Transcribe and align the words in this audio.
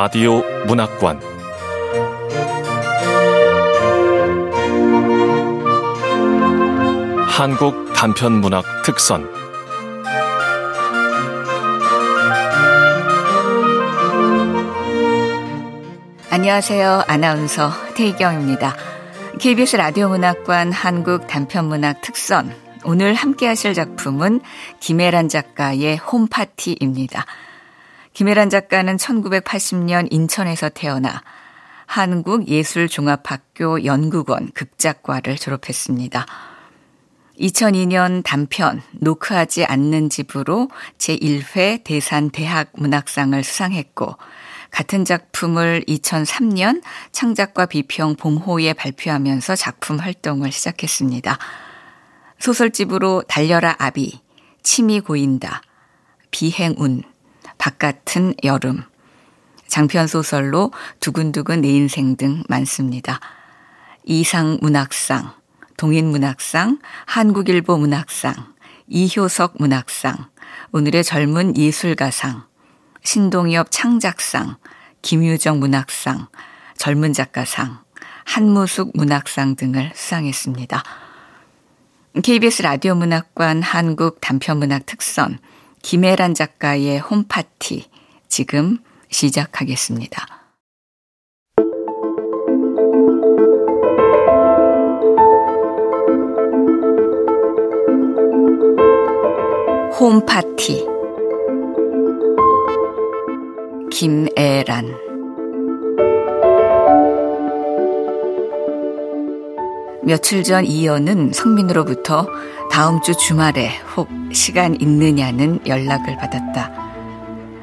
라디오 0.00 0.44
문학관 0.68 1.20
한국 7.26 7.92
단편 7.94 8.34
문학 8.34 8.64
특선 8.84 9.28
안녕하세요. 16.30 17.02
아나운서 17.08 17.72
태희경입니다. 17.96 18.76
KBS 19.40 19.74
라디오 19.74 20.10
문학관 20.10 20.70
한국 20.70 21.26
단편 21.26 21.64
문학 21.64 22.02
특선 22.02 22.54
오늘 22.84 23.14
함께 23.14 23.48
하실 23.48 23.74
작품은 23.74 24.42
김혜란 24.78 25.28
작가의 25.28 25.96
홈파티입니다. 25.96 27.26
김혜란 28.18 28.50
작가는 28.50 28.96
1980년 28.96 30.08
인천에서 30.10 30.70
태어나 30.70 31.22
한국예술종합학교 31.86 33.84
연극원 33.84 34.50
극작과를 34.54 35.36
졸업했습니다. 35.36 36.26
2002년 37.38 38.24
단편 38.24 38.82
노크하지 38.94 39.66
않는 39.66 40.10
집으로 40.10 40.68
제1회 40.98 41.84
대산 41.84 42.30
대학 42.30 42.72
문학상을 42.74 43.40
수상했고 43.44 44.16
같은 44.72 45.04
작품을 45.04 45.84
2003년 45.86 46.82
창작과 47.12 47.66
비평 47.66 48.16
봄호에 48.16 48.72
발표하면서 48.72 49.54
작품 49.54 49.98
활동을 50.00 50.50
시작했습니다. 50.50 51.38
소설집으로 52.40 53.22
달려라 53.28 53.76
아비, 53.78 54.20
침이 54.64 54.98
고인다, 54.98 55.62
비행운, 56.32 57.04
바깥은 57.58 58.34
여름, 58.44 58.82
장편 59.66 60.06
소설로 60.06 60.72
두근두근 61.00 61.60
내 61.60 61.68
인생 61.68 62.16
등 62.16 62.42
많습니다. 62.48 63.20
이상 64.04 64.58
문학상, 64.62 65.32
동인 65.76 66.06
문학상, 66.06 66.78
한국일보 67.06 67.76
문학상, 67.76 68.34
이효석 68.88 69.56
문학상, 69.58 70.28
오늘의 70.72 71.04
젊은 71.04 71.56
예술가상, 71.56 72.44
신동엽 73.04 73.68
창작상, 73.70 74.56
김유정 75.02 75.60
문학상, 75.60 76.28
젊은 76.76 77.12
작가상, 77.12 77.80
한무숙 78.24 78.92
문학상 78.94 79.56
등을 79.56 79.92
수상했습니다. 79.94 80.82
KBS 82.22 82.62
라디오 82.62 82.94
문학관 82.94 83.62
한국 83.62 84.20
단편문학 84.20 84.86
특선 84.86 85.38
김혜란 85.82 86.34
작가의 86.34 86.98
홈파티 86.98 87.86
지금 88.28 88.78
시작하겠습니다. 89.10 90.26
홈파티 99.98 100.86
김애란 103.90 105.07
며칠 110.02 110.44
전 110.44 110.64
이연은 110.64 111.32
성민으로부터 111.32 112.28
다음 112.70 113.00
주 113.02 113.16
주말에 113.16 113.72
혹 113.96 114.08
시간 114.32 114.80
있느냐는 114.80 115.60
연락을 115.66 116.16
받았다. 116.16 116.70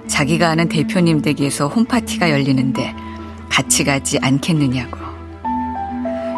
자기가 0.08 0.50
아는 0.50 0.68
대표님 0.68 1.22
댁에서 1.22 1.68
홈파티가 1.68 2.30
열리는데 2.30 2.94
같이 3.50 3.84
가지 3.84 4.20
않겠느냐고. 4.22 4.98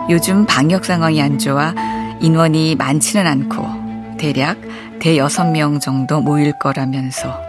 요즘 0.09 0.45
방역 0.45 0.85
상황이 0.85 1.22
안 1.22 1.38
좋아 1.39 1.73
인원이 2.22 2.75
많지는 2.75 3.27
않고 3.27 4.17
대략 4.17 4.57
대여섯 4.99 5.51
명 5.51 5.79
정도 5.79 6.22
모일 6.22 6.53
거라면서 6.59 7.41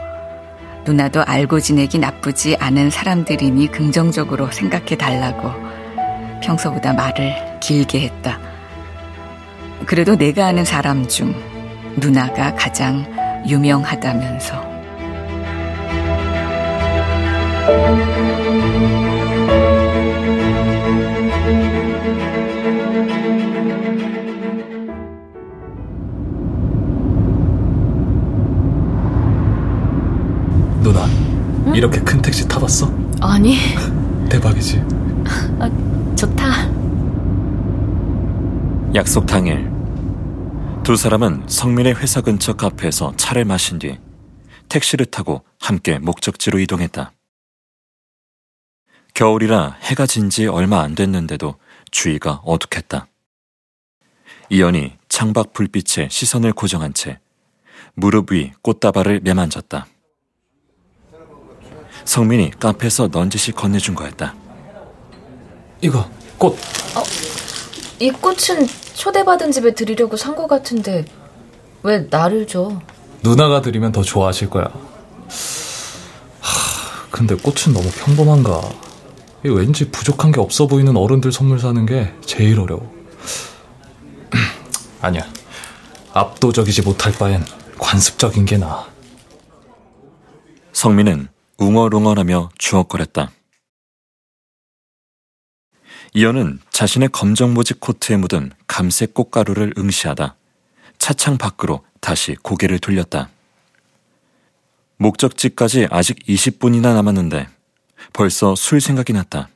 누나도 0.85 1.23
알고 1.23 1.61
지내기 1.61 1.99
나쁘지 1.99 2.57
않은 2.59 2.91
사람들이니 2.91 3.71
긍정적으로 3.71 4.51
생각해 4.51 4.97
달라고 4.97 5.53
평소보다 6.41 6.93
말을 6.93 7.59
길게 7.61 8.01
했다. 8.01 8.39
그래도 9.87 10.17
내가 10.17 10.47
아는 10.47 10.65
사람 10.65 11.07
중 11.07 11.35
누나가 11.97 12.55
가장 12.55 13.05
유명하다면서. 13.47 14.69
누나, 30.83 31.05
응? 31.67 31.75
이렇게 31.75 32.01
큰 32.01 32.21
택시 32.23 32.47
타봤어? 32.47 32.91
아니. 33.21 33.57
대박이지. 34.29 34.83
아, 35.59 35.71
좋다. 36.19 36.69
약속 38.97 39.25
당일 39.27 39.71
두 40.83 40.97
사람은 40.97 41.45
성민의 41.49 41.95
회사 41.95 42.21
근처 42.21 42.55
카페에서 42.55 43.15
차를 43.17 43.45
마신 43.45 43.79
뒤 43.79 43.99
택시를 44.69 45.07
타고 45.07 45.45
함께 45.61 45.99
목적지로 46.01 46.59
이동했다. 46.59 47.13
겨울이라 49.15 49.77
해가 49.83 50.07
진 50.07 50.29
지 50.29 50.47
얼마 50.47 50.81
안 50.81 50.97
됐는데도 50.97 51.55
주위가 51.93 52.43
어둑했다. 52.45 53.07
이연이 54.51 54.97
창밖 55.09 55.53
불빛에 55.53 56.09
시선을 56.11 56.53
고정한 56.53 56.95
채 56.95 57.21
무릎 57.95 58.33
위 58.33 58.53
꽃다발을 58.63 59.21
매만졌다. 59.21 59.87
성민이 62.05 62.51
카페에서 62.59 63.09
넌지시 63.13 63.53
건네준 63.53 63.95
거였다. 63.95 64.35
이거 65.81 66.09
꽃. 66.39 66.55
어, 66.97 67.03
이 68.01 68.11
꽃은 68.11 68.67
초대받은 68.95 69.53
집에 69.53 69.75
드리려고 69.75 70.17
산 70.17 70.35
것 70.35 70.47
같은데 70.49 71.05
왜 71.83 72.07
나를 72.11 72.47
줘? 72.47 72.81
누나가 73.23 73.61
드리면 73.61 73.93
더 73.93 74.03
좋아하실 74.03 74.51
거야. 74.51 74.65
하, 76.41 77.09
근데 77.11 77.35
꽃은 77.35 77.75
너무 77.75 77.91
평범한가. 77.91 78.61
왠지 79.45 79.89
부족한 79.91 80.33
게 80.33 80.41
없어 80.41 80.67
보이는 80.67 80.97
어른들 80.97 81.31
선물 81.33 81.59
사는 81.61 81.87
게 81.87 82.13
제일 82.27 82.59
어려워. 82.61 82.93
아니야. 85.01 85.23
압도적이지 86.13 86.83
못할 86.83 87.13
바엔 87.13 87.45
관습적인 87.79 88.45
게 88.45 88.59
나아. 88.59 88.87
성민은 90.73 91.29
웅얼웅얼하며 91.59 92.51
주걱거렸다. 92.59 93.31
이연은 96.15 96.61
자신의 96.71 97.11
검정 97.11 97.55
모직 97.55 97.81
코트에 97.81 98.17
묻은 98.17 98.53
감색 98.67 99.15
꽃가루를 99.15 99.75
응시하다 99.77 100.37
차창 100.99 101.39
밖으로 101.39 101.85
다시 102.01 102.35
고개를 102.43 102.79
돌렸다. 102.79 103.31
목적지까지 104.97 105.89
아직 105.91 106.19
20분이나 106.27 106.95
남았는데 106.95 107.49
벌써 108.13 108.55
술 108.55 108.81
생각이 108.81 109.13
났다. 109.13 109.49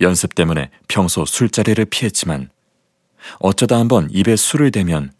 연습 0.00 0.34
때문에 0.34 0.70
평소 0.86 1.24
술자리를 1.24 1.84
피했지만 1.86 2.50
어쩌다 3.40 3.78
한번 3.78 4.08
입에 4.10 4.36
술을 4.36 4.70
대면 4.70 5.12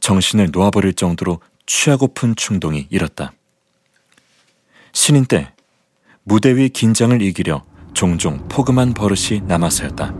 정신을 0.00 0.50
놓아버릴 0.52 0.94
정도로 0.94 1.40
취하고픈 1.66 2.34
충동이 2.36 2.86
일었다. 2.90 3.32
신인 4.92 5.24
때 5.24 5.52
무대 6.22 6.54
위 6.56 6.68
긴장을 6.68 7.20
이기려 7.20 7.64
종종 7.92 8.38
포금한 8.48 8.94
버릇이 8.94 9.42
남아서였다. 9.46 10.12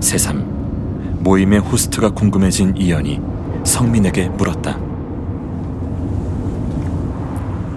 새삼 0.00 1.18
모임의 1.20 1.60
호스트가 1.60 2.10
궁금해진 2.10 2.76
이연이 2.76 3.20
성민에게 3.64 4.28
물었다. 4.30 4.78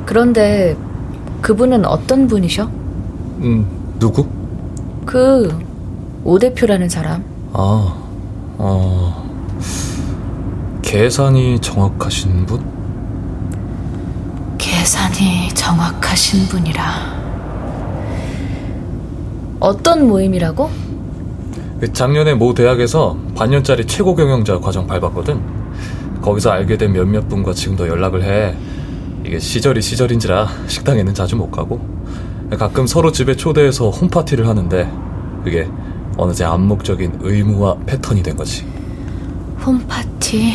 그런데 0.06 0.76
그분은 1.42 1.86
어떤 1.86 2.28
분이셔? 2.28 2.66
음, 3.42 3.66
누구? 4.00 4.28
그, 5.06 5.58
오 6.24 6.38
대표라는 6.38 6.90
사람. 6.90 7.24
아, 7.54 7.96
어, 8.58 9.30
계산이 10.82 11.60
정확하신 11.62 12.46
분? 12.46 12.62
계산이 14.58 15.50
정확하신 15.54 16.48
분이라. 16.50 17.19
어떤 19.60 20.08
모임이라고? 20.08 20.70
그 21.80 21.92
작년에 21.94 22.34
모 22.34 22.54
대학에서 22.54 23.18
반년짜리 23.36 23.86
최고 23.86 24.16
경영자 24.16 24.60
과정 24.60 24.88
밟았거든. 24.88 25.42
거기서 26.22 26.52
알게 26.52 26.78
된 26.78 26.92
몇몇 26.92 27.28
분과 27.30 27.54
지금도 27.54 27.88
연락을 27.88 28.24
해. 28.24 28.56
이게 29.26 29.40
시절이 29.40 29.82
시절인지라 29.82 30.48
식당에는 30.68 31.14
자주 31.14 31.36
못 31.36 31.52
가고 31.52 31.80
가끔 32.58 32.88
서로 32.88 33.12
집에 33.12 33.36
초대해서 33.36 33.90
홈파티를 33.90 34.48
하는데 34.48 34.92
그게 35.44 35.70
어느새 36.18 36.44
암묵적인 36.46 37.20
의무와 37.22 37.78
패턴이 37.86 38.24
된 38.24 38.36
거지. 38.36 38.66
홈파티. 39.66 40.54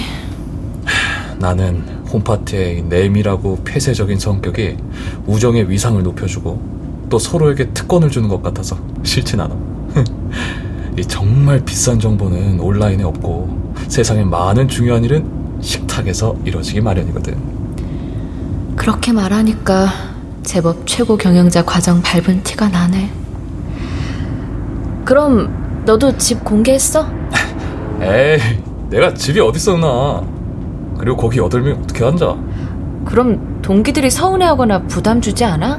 나는 1.39 1.83
홈파티의 2.13 2.83
내밀하고 2.83 3.61
폐쇄적인 3.65 4.19
성격이 4.19 4.77
우정의 5.27 5.71
위상을 5.71 6.03
높여주고 6.03 6.74
또 7.15 7.19
서로에게 7.21 7.71
특권을 7.71 8.11
주는 8.11 8.29
것 8.29 8.43
같아서 8.43 8.77
싫진 9.05 9.39
않아. 9.39 9.55
이 10.99 11.05
정말 11.05 11.65
비싼 11.65 12.01
정보는 12.01 12.59
온라인에 12.59 13.05
없고 13.05 13.73
세상에 13.87 14.25
많은 14.25 14.67
중요한 14.67 15.05
일은 15.05 15.25
식탁에서 15.61 16.35
이루어지기 16.45 16.81
마련이거든. 16.81 17.37
그렇게 18.75 19.13
말하니까 19.13 19.87
제법 20.43 20.89
최고 20.89 21.17
경영자 21.17 21.65
과정 21.65 22.03
밟은 22.03 22.43
티가 22.43 22.69
나네. 22.71 23.13
그럼 25.05 25.85
너도 25.87 26.19
집 26.19 26.43
공개했어? 26.45 27.07
에이, 28.03 28.41
내가 28.91 29.15
집이 29.15 29.39
어딨었나. 29.39 30.25
그리고 30.99 31.17
거기 31.17 31.39
여덟 31.39 31.63
명 31.63 31.81
어떻게 31.81 32.05
앉아? 32.05 32.37
그럼 33.05 33.61
동기들이 33.63 34.11
서운해하거나 34.11 34.83
부담 34.89 35.21
주지 35.21 35.45
않아? 35.45 35.79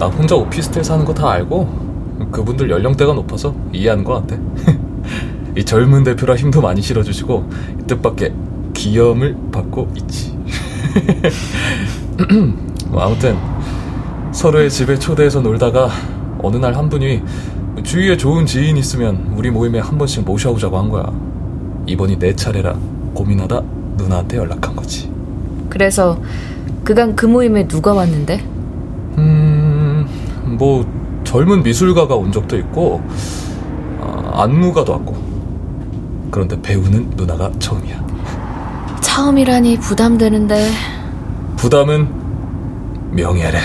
나 0.00 0.06
혼자 0.06 0.34
오피스텔 0.34 0.82
사는 0.82 1.04
거 1.04 1.12
다 1.14 1.30
알고 1.30 2.28
그분들 2.32 2.70
연령대가 2.70 3.12
높아서 3.12 3.54
이해하는 3.72 4.02
것 4.04 4.14
같아. 4.26 4.40
이 5.56 5.64
젊은 5.64 6.04
대표라 6.04 6.36
힘도 6.36 6.60
많이 6.60 6.80
실어주시고 6.80 7.50
뜻밖의 7.86 8.32
기염을 8.72 9.36
받고 9.52 9.88
있지. 9.96 10.38
뭐 12.88 13.02
아무튼 13.02 13.36
서로의 14.32 14.70
집에 14.70 14.98
초대해서 14.98 15.40
놀다가 15.40 15.88
어느 16.42 16.56
날 16.56 16.74
한 16.76 16.88
분이 16.88 17.22
주위에 17.82 18.16
좋은 18.16 18.46
지인 18.46 18.76
있으면 18.76 19.32
우리 19.36 19.50
모임에 19.50 19.78
한 19.80 19.98
번씩 19.98 20.24
모셔오자고 20.24 20.78
한 20.78 20.88
거야. 20.88 21.12
이번이 21.86 22.18
내 22.18 22.34
차례라 22.34 22.74
고민하다 23.14 23.62
누나한테 23.96 24.36
연락한 24.38 24.76
거지. 24.76 25.10
그래서 25.68 26.18
그간 26.84 27.14
그 27.16 27.26
모임에 27.26 27.66
누가 27.68 27.92
왔는데? 27.92 28.44
음, 30.60 30.64
뭐 30.64 30.84
젊은 31.24 31.62
미술가가 31.62 32.14
온 32.14 32.30
적도 32.30 32.56
있고 32.58 33.00
어, 33.98 34.30
안무가도 34.34 34.92
왔고 34.92 35.16
그런데 36.30 36.60
배우는 36.60 37.10
누나가 37.16 37.50
처음이야. 37.58 38.06
처음이라니 39.00 39.78
부담되는데 39.78 40.70
부담은 41.56 42.08
명예래. 43.12 43.58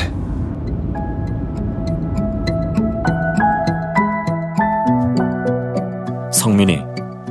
성민이 6.31 6.81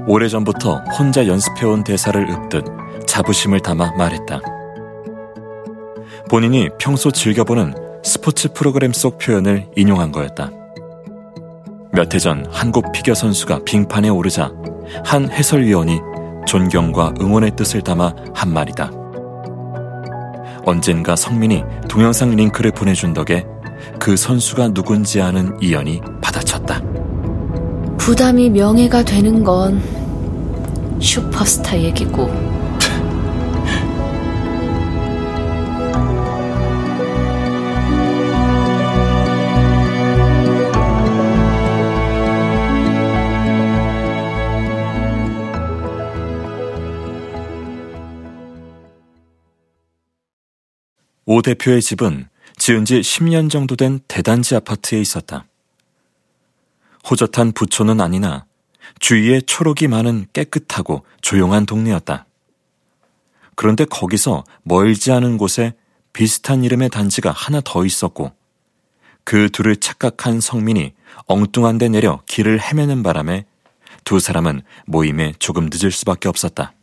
오래전부터 0.06 0.76
혼자 0.98 1.26
연습해온 1.26 1.82
대사를 1.84 2.28
읊듯 2.30 2.64
자부심을 3.06 3.60
담아 3.60 3.92
말했다. 3.96 4.40
본인이 6.28 6.68
평소 6.78 7.10
즐겨보는 7.10 7.83
스포츠 8.04 8.52
프로그램 8.52 8.92
속 8.92 9.18
표현을 9.18 9.66
인용한 9.76 10.12
거였다. 10.12 10.50
몇 11.92 12.12
해 12.12 12.18
전 12.18 12.44
한국 12.50 12.92
피겨 12.92 13.14
선수가 13.14 13.60
빙판에 13.64 14.08
오르자 14.08 14.52
한 15.04 15.30
해설위원이 15.30 15.98
존경과 16.46 17.14
응원의 17.20 17.56
뜻을 17.56 17.80
담아 17.82 18.14
한 18.34 18.52
말이다. 18.52 18.90
언젠가 20.66 21.14
성민이 21.16 21.62
동영상 21.88 22.30
링크를 22.34 22.72
보내준 22.72 23.12
덕에 23.14 23.46
그 23.98 24.16
선수가 24.16 24.74
누군지 24.74 25.20
아는 25.20 25.56
이연이 25.62 26.00
받아쳤다. 26.22 26.82
부담이 27.96 28.50
명예가 28.50 29.02
되는 29.04 29.44
건 29.44 29.80
슈퍼스타 31.00 31.78
얘기고 31.80 32.28
오 51.26 51.40
대표의 51.42 51.80
집은 51.80 52.28
지은 52.56 52.84
지 52.84 53.00
10년 53.00 53.50
정도 53.50 53.76
된 53.76 54.00
대단지 54.08 54.54
아파트에 54.54 55.00
있었다. 55.00 55.46
호젓한 57.08 57.52
부촌은 57.52 58.00
아니나 58.00 58.46
주위에 59.00 59.40
초록이 59.40 59.88
많은 59.88 60.26
깨끗하고 60.32 61.04
조용한 61.20 61.66
동네였다. 61.66 62.26
그런데 63.56 63.84
거기서 63.84 64.44
멀지 64.62 65.12
않은 65.12 65.38
곳에 65.38 65.74
비슷한 66.12 66.64
이름의 66.64 66.90
단지가 66.90 67.30
하나 67.30 67.60
더 67.64 67.84
있었고 67.84 68.32
그 69.24 69.48
둘을 69.50 69.76
착각한 69.76 70.40
성민이 70.40 70.92
엉뚱한 71.26 71.78
데 71.78 71.88
내려 71.88 72.22
길을 72.26 72.60
헤매는 72.60 73.02
바람에 73.02 73.46
두 74.04 74.20
사람은 74.20 74.62
모임에 74.86 75.32
조금 75.38 75.70
늦을 75.72 75.90
수밖에 75.90 76.28
없었다. 76.28 76.74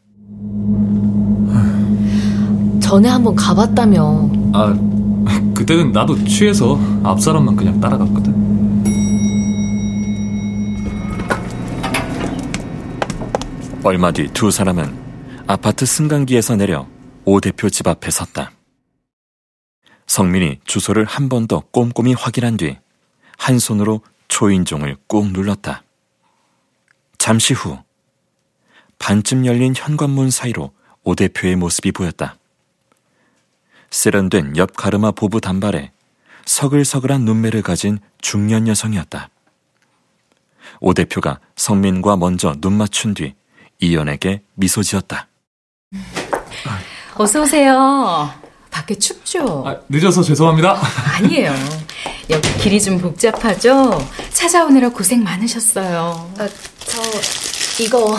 전에 2.91 3.07
한번 3.07 3.33
가봤다며 3.37 4.29
아, 4.53 4.73
그때는 5.55 5.93
나도 5.93 6.25
취해서 6.25 6.77
앞 7.05 7.21
사람만 7.21 7.55
그냥 7.55 7.79
따라갔거든. 7.79 8.41
얼마 13.85 14.11
뒤 14.11 14.27
두 14.33 14.51
사람은 14.51 14.93
아파트 15.47 15.85
승강기에서 15.85 16.57
내려 16.57 16.85
오 17.23 17.39
대표 17.39 17.69
집 17.69 17.87
앞에 17.87 18.11
섰다. 18.11 18.51
성민이 20.07 20.59
주소를 20.65 21.05
한 21.05 21.29
번 21.29 21.47
더 21.47 21.61
꼼꼼히 21.71 22.13
확인한 22.13 22.57
뒤 22.57 22.75
한 23.37 23.57
손으로 23.57 24.01
초인종을 24.27 24.97
꾹 25.07 25.31
눌렀다. 25.31 25.83
잠시 27.17 27.53
후 27.53 27.77
반쯤 28.99 29.45
열린 29.45 29.73
현관문 29.77 30.29
사이로 30.29 30.71
오 31.05 31.15
대표의 31.15 31.55
모습이 31.55 31.93
보였다. 31.93 32.35
세련된 33.91 34.57
옆 34.57 34.75
가르마 34.75 35.11
보부 35.11 35.41
단발에 35.41 35.91
서글서글한 36.45 37.23
눈매를 37.23 37.61
가진 37.61 37.99
중년 38.19 38.67
여성이었다. 38.67 39.29
오 40.79 40.93
대표가 40.93 41.39
성민과 41.55 42.17
먼저 42.17 42.55
눈 42.59 42.73
맞춘 42.73 43.13
뒤 43.13 43.35
이연에게 43.79 44.41
미소 44.55 44.81
지었다. 44.81 45.27
어서 47.15 47.41
오세요. 47.41 48.31
밖에 48.71 48.97
춥죠? 48.97 49.63
아, 49.67 49.75
늦어서 49.89 50.23
죄송합니다. 50.23 50.79
아니에요. 51.19 51.53
여기 52.29 52.57
길이 52.59 52.81
좀 52.81 52.97
복잡하죠? 52.97 54.07
찾아오느라 54.31 54.89
고생 54.89 55.21
많으셨어요. 55.23 56.33
아, 56.39 56.47
저 56.79 57.83
이거 57.83 58.17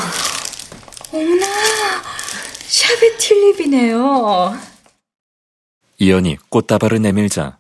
어머나, 1.10 1.46
샵의 2.68 3.16
튤립이네요. 3.18 4.71
이연이 6.02 6.36
꽃다발을 6.48 7.00
내밀자 7.00 7.58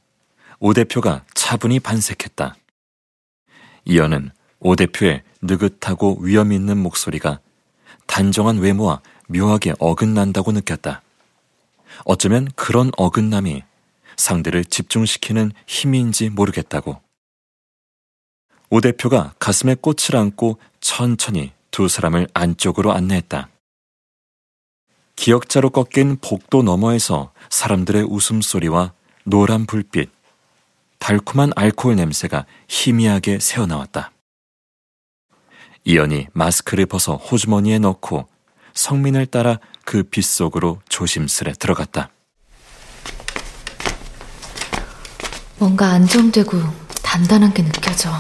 오 0.58 0.74
대표가 0.74 1.24
차분히 1.32 1.78
반색했다. 1.78 2.56
이연은 3.84 4.32
오 4.58 4.74
대표의 4.74 5.22
느긋하고 5.42 6.18
위험 6.22 6.52
있는 6.52 6.76
목소리가 6.78 7.38
단정한 8.08 8.58
외모와 8.58 9.00
묘하게 9.28 9.74
어긋난다고 9.78 10.50
느꼈다. 10.50 11.02
어쩌면 12.04 12.48
그런 12.56 12.90
어긋남이 12.96 13.62
상대를 14.16 14.64
집중시키는 14.64 15.52
힘인지 15.68 16.28
모르겠다고. 16.28 17.00
오 18.70 18.80
대표가 18.80 19.34
가슴에 19.38 19.76
꽃을 19.76 20.16
안고 20.16 20.58
천천히 20.80 21.52
두 21.70 21.86
사람을 21.86 22.26
안쪽으로 22.34 22.90
안내했다. 22.90 23.51
기역자로 25.22 25.70
꺾인 25.70 26.18
복도 26.20 26.64
너머에서 26.64 27.30
사람들의 27.48 28.02
웃음소리와 28.10 28.92
노란 29.22 29.66
불빛, 29.66 30.10
달콤한 30.98 31.52
알코올 31.54 31.94
냄새가 31.94 32.44
희미하게 32.66 33.38
새어나왔다. 33.38 34.10
이연이 35.84 36.26
마스크를 36.32 36.86
벗어 36.86 37.14
호주머니에 37.14 37.78
넣고 37.78 38.26
성민을 38.74 39.26
따라 39.26 39.60
그빛 39.84 40.24
속으로 40.24 40.80
조심스레 40.88 41.52
들어갔다. 41.52 42.10
뭔가 45.56 45.90
안정되고 45.90 46.58
단단한 47.04 47.54
게 47.54 47.62
느껴져. 47.62 48.10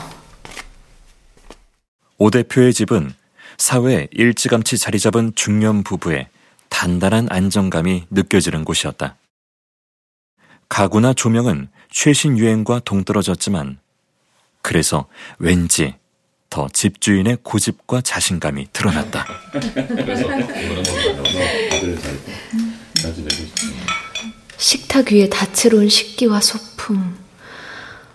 오 2.18 2.30
대표의 2.30 2.72
집은 2.72 3.12
사회에 3.58 4.06
일찌감치 4.12 4.78
자리 4.78 5.00
잡은 5.00 5.32
중년 5.34 5.82
부부의 5.82 6.28
단단한 6.72 7.28
안정감이 7.30 8.06
느껴지는 8.10 8.64
곳이었다. 8.64 9.16
가구나 10.70 11.12
조명은 11.12 11.68
최신 11.90 12.38
유행과 12.38 12.80
동떨어졌지만 12.80 13.78
그래서 14.62 15.06
왠지 15.38 15.94
더 16.48 16.68
집주인의 16.72 17.38
고집과 17.42 18.00
자신감이 18.00 18.68
드러났다. 18.72 19.26
식탁 24.56 25.12
위에 25.12 25.28
다채로운 25.28 25.90
식기와 25.90 26.40
소품. 26.40 27.18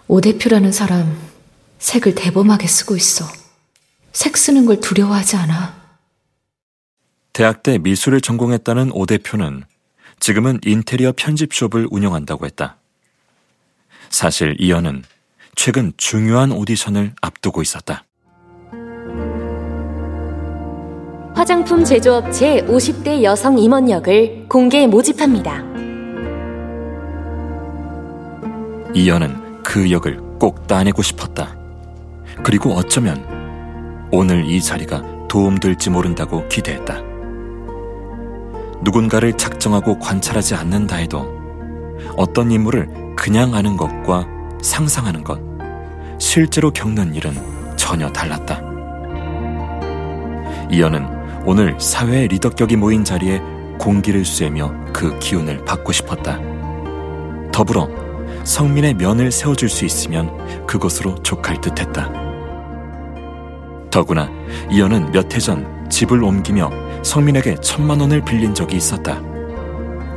오 0.08 0.20
대표라는 0.20 0.72
사람 0.72 1.16
색을 1.78 2.16
대범하게 2.16 2.68
쓰고 2.68 2.98
있어. 2.98 3.26
색 4.14 4.36
쓰는 4.36 4.66
걸 4.66 4.80
두려워하지 4.80 5.36
않아. 5.36 5.87
대학 7.38 7.62
때 7.62 7.78
미술을 7.78 8.20
전공했다는 8.20 8.90
오 8.94 9.06
대표는 9.06 9.64
지금은 10.20 10.60
인테리어 10.66 11.14
편집숍을 11.16 11.88
운영한다고 11.92 12.48
했다. 12.48 12.78
사실 14.10 14.56
이연은 14.58 15.04
최근 15.56 15.94
중요한 15.98 16.52
오디션을 16.52 17.14
앞두고 17.22 17.62
있었다. 17.62 18.06
화장품 21.36 21.84
제조업체 21.84 22.66
50대 22.66 23.22
여성 23.22 23.60
임원 23.60 23.88
역을 23.88 24.48
공개 24.50 24.88
모집합니다. 24.88 25.62
이연은 28.96 29.62
그 29.62 29.92
역을 29.92 30.40
꼭 30.40 30.66
따내고 30.66 31.04
싶었다. 31.04 31.56
그리고 32.44 32.72
어쩌면 32.72 34.08
오늘 34.12 34.44
이 34.50 34.60
자리가 34.60 35.28
도움될지 35.28 35.92
모른다고 35.92 36.48
기대했다. 36.48 37.17
누군가를 38.88 39.34
작정하고 39.34 40.00
관찰하지 40.00 40.56
않는다 40.56 40.96
해도 40.96 41.28
어떤 42.16 42.50
인물을 42.50 43.16
그냥 43.18 43.54
아는 43.54 43.76
것과 43.76 44.26
상상하는 44.62 45.26
것, 45.26 45.42
실제로 46.20 46.72
겪는 46.72 47.14
일은 47.14 47.34
전혀 47.76 48.10
달랐다. 48.10 48.62
이연은 50.72 51.06
오늘 51.46 51.78
사회의 51.82 52.30
리더격이 52.30 52.78
모인 52.78 53.04
자리에 53.04 53.42
공기를 53.78 54.24
쐬며 54.24 54.74
그 54.94 55.20
기운을 55.20 55.66
받고 55.66 55.92
싶었다. 55.92 56.40
더불어 57.52 57.90
성민의 58.46 58.94
면을 58.94 59.34
세워줄 59.34 59.68
수 59.68 59.84
있으면 59.84 60.66
그곳으로 60.66 61.16
족할 61.24 61.60
듯 61.60 61.78
했다. 61.78 62.10
더구나 63.92 64.30
이연은 64.72 65.12
몇 65.12 65.34
해 65.34 65.40
전 65.40 65.90
집을 65.90 66.24
옮기며 66.24 66.70
성민에게 67.08 67.56
천만 67.62 68.00
원을 68.02 68.22
빌린 68.22 68.54
적이 68.54 68.76
있었다. 68.78 69.20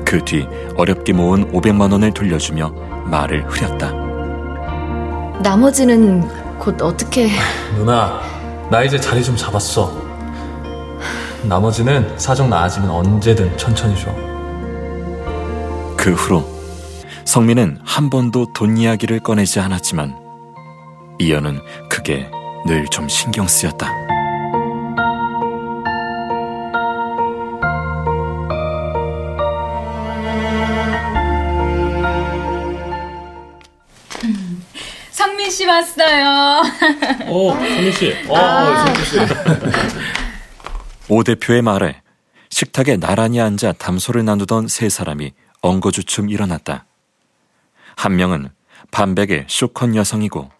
그 0.05 0.21
뒤 0.25 0.47
어렵게 0.77 1.13
모은 1.13 1.53
500만 1.53 1.93
원을 1.93 2.13
돌려주며 2.13 2.71
말을 3.07 3.47
흐렸다. 3.49 3.93
나머지는 5.41 6.29
곧 6.59 6.83
어떻게... 6.83 7.29
누나, 7.77 8.21
나 8.71 8.83
이제 8.83 8.99
자리 8.99 9.23
좀 9.23 9.37
잡았어. 9.37 9.93
나머지는 11.45 12.19
사정 12.19 12.51
나아지면 12.51 12.91
언제든 12.91 13.57
천천히 13.57 13.97
줘. 13.97 14.11
그 15.97 16.13
후로 16.13 16.45
성민은 17.25 17.79
한 17.85 18.11
번도 18.11 18.53
돈 18.53 18.77
이야기를 18.77 19.21
꺼내지 19.21 19.61
않았지만 19.61 20.17
이연은 21.21 21.61
그게 21.89 22.29
늘 22.67 22.85
좀 22.91 23.09
신경 23.09 23.47
쓰였다. 23.47 23.89
왔어요. 35.71 36.63
어, 37.27 37.53
성민 37.55 37.93
씨. 37.93 38.13
어, 38.29 38.77
성민 38.77 39.05
씨. 39.05 39.19
오 41.09 41.25
대표의 41.25 41.63
말에 41.63 42.03
식탁에 42.51 42.97
나란히 42.97 43.41
앉아 43.41 43.73
담소를 43.73 44.25
나누던 44.25 44.69
세 44.69 44.89
사람이 44.89 45.33
엉거주춤 45.63 46.31
일어났다. 46.31 46.87
한 47.97 48.17
명은 48.17 48.51
반백의 48.91 49.47
쇼컨 49.49 49.95
여성이고 49.95 50.51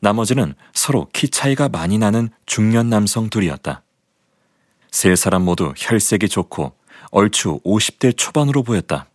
나머지는 0.00 0.54
서로 0.74 1.08
키 1.12 1.28
차이가 1.28 1.68
많이 1.68 1.96
나는 1.98 2.28
중년 2.44 2.88
남성 2.90 3.30
둘이었다. 3.30 3.82
세 4.90 5.14
사람 5.16 5.42
모두 5.42 5.72
혈색이 5.76 6.28
좋고 6.28 6.72
얼추 7.10 7.60
50대 7.64 8.16
초반으로 8.16 8.62
보였다. 8.62 9.06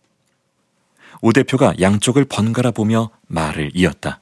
오 1.20 1.32
대표가 1.32 1.74
양쪽을 1.80 2.24
번갈아 2.24 2.70
보며 2.70 3.10
말을 3.26 3.72
이었다. 3.74 4.20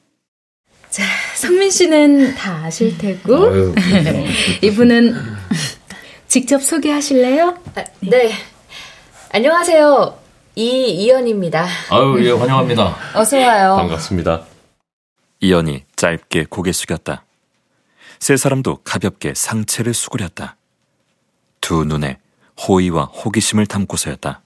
자, 1.37 1.49
성민 1.49 1.71
씨는 1.71 2.35
다 2.35 2.65
아실 2.65 2.97
테고. 2.97 3.35
아유, 3.37 3.75
이분은 4.65 5.15
직접 6.29 6.63
소개하실래요? 6.63 7.59
아, 7.75 7.85
네. 8.01 8.33
안녕하세요. 9.33 10.19
이이연입니다. 10.55 11.67
아유, 11.91 12.17
예, 12.27 12.31
환영합니다. 12.31 12.97
어서 13.15 13.37
와요. 13.37 13.77
반갑습니다. 13.77 14.47
이연이 15.41 15.85
짧게 15.97 16.47
고개 16.49 16.73
숙였다. 16.73 17.27
세 18.19 18.39
사람도 18.39 18.79
가볍게 18.83 19.35
상체를 19.35 19.93
수그렸다. 19.93 20.57
두 21.61 21.85
눈에 21.85 22.19
호의와 22.67 23.05
호기심을 23.05 23.67
담고서였다. 23.67 24.41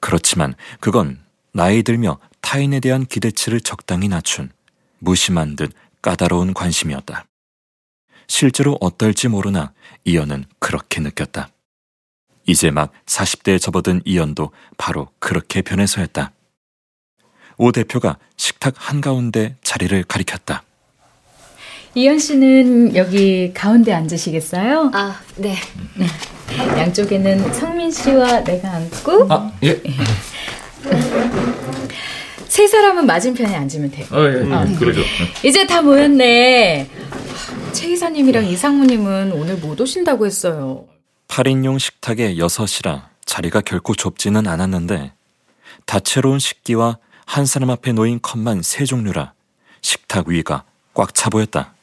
그렇지만 0.00 0.54
그건 0.80 1.20
나이 1.52 1.84
들며 1.84 2.18
타인에 2.40 2.80
대한 2.80 3.06
기대치를 3.06 3.60
적당히 3.60 4.08
낮춘 4.08 4.50
무심한 4.98 5.56
듯 5.56 5.72
까다로운 6.02 6.54
관심이었다. 6.54 7.26
실제로 8.26 8.76
어떨지 8.80 9.28
모르나 9.28 9.72
이연은 10.04 10.44
그렇게 10.58 11.00
느꼈다. 11.00 11.50
이제 12.46 12.70
막 12.70 12.92
40대에 13.06 13.60
접어든 13.60 14.02
이연도 14.04 14.50
바로 14.76 15.08
그렇게 15.18 15.62
변해서였다. 15.62 16.32
오 17.56 17.72
대표가 17.72 18.18
식탁 18.36 18.74
한가운데 18.76 19.56
자리를 19.62 20.02
가리켰다. 20.04 20.62
이현 21.94 22.18
씨는 22.18 22.96
여기 22.96 23.52
가운데 23.54 23.92
앉으시겠어요? 23.92 24.90
아, 24.92 25.20
네. 25.36 25.56
양쪽에는 26.76 27.54
성민 27.54 27.92
씨와 27.92 28.42
내가 28.42 28.72
앉고 28.72 29.32
아, 29.32 29.52
예. 29.62 29.80
세 32.54 32.68
사람은 32.68 33.06
맞은편에 33.06 33.52
앉으면 33.52 33.90
돼요. 33.90 34.06
아, 34.12 34.28
예. 34.28 34.76
그러죠. 34.76 35.00
이제 35.42 35.66
다 35.66 35.82
모였네. 35.82 36.88
최 37.72 37.88
이사님이랑 37.88 38.44
이상무님은 38.46 39.32
오늘 39.32 39.56
못 39.56 39.80
오신다고 39.80 40.24
했어요. 40.24 40.86
8인용 41.26 41.80
식탁에 41.80 42.36
6이라 42.36 43.06
자리가 43.24 43.60
결코 43.62 43.92
좁지는 43.96 44.46
않았는데 44.46 45.10
다채로운 45.84 46.38
식기와 46.38 46.98
한 47.26 47.44
사람 47.44 47.70
앞에 47.70 47.90
놓인 47.90 48.20
컵만 48.22 48.62
세 48.62 48.84
종류라 48.84 49.32
식탁 49.82 50.28
위가 50.28 50.62
꽉 50.94 51.12
차 51.12 51.30
보였다. 51.30 51.74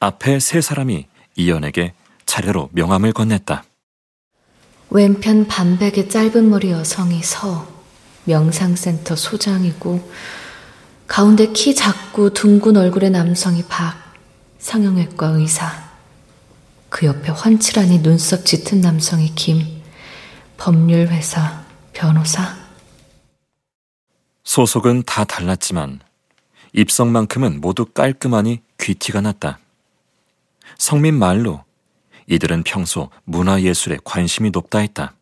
앞에 0.00 0.40
세 0.40 0.62
사람이 0.62 1.04
이연에게 1.36 1.92
차례로 2.24 2.70
명함을 2.72 3.12
건넸다. 3.12 3.60
왼편 4.88 5.46
반백의 5.46 6.08
짧은 6.08 6.48
머리 6.48 6.70
여성이 6.70 7.22
서 7.22 7.73
명상센터 8.24 9.16
소장이고 9.16 10.10
가운데 11.06 11.52
키 11.52 11.74
작고 11.74 12.30
둥근 12.30 12.76
얼굴의 12.76 13.10
남성이 13.10 13.64
박 13.68 13.96
성형외과 14.58 15.28
의사 15.28 15.70
그 16.88 17.06
옆에 17.06 17.30
훤칠하니 17.30 18.02
눈썹 18.02 18.46
짙은 18.46 18.80
남성이 18.80 19.34
김 19.34 19.82
법률회사 20.56 21.64
변호사 21.92 22.56
소속은 24.44 25.02
다 25.04 25.24
달랐지만 25.24 26.00
입성만큼은 26.74 27.60
모두 27.60 27.86
깔끔하니 27.86 28.60
귀티가 28.80 29.20
났다. 29.20 29.58
성민 30.76 31.18
말로 31.18 31.64
이들은 32.26 32.64
평소 32.64 33.10
문화예술에 33.24 33.98
관심이 34.04 34.50
높다 34.50 34.80
했다. 34.80 35.14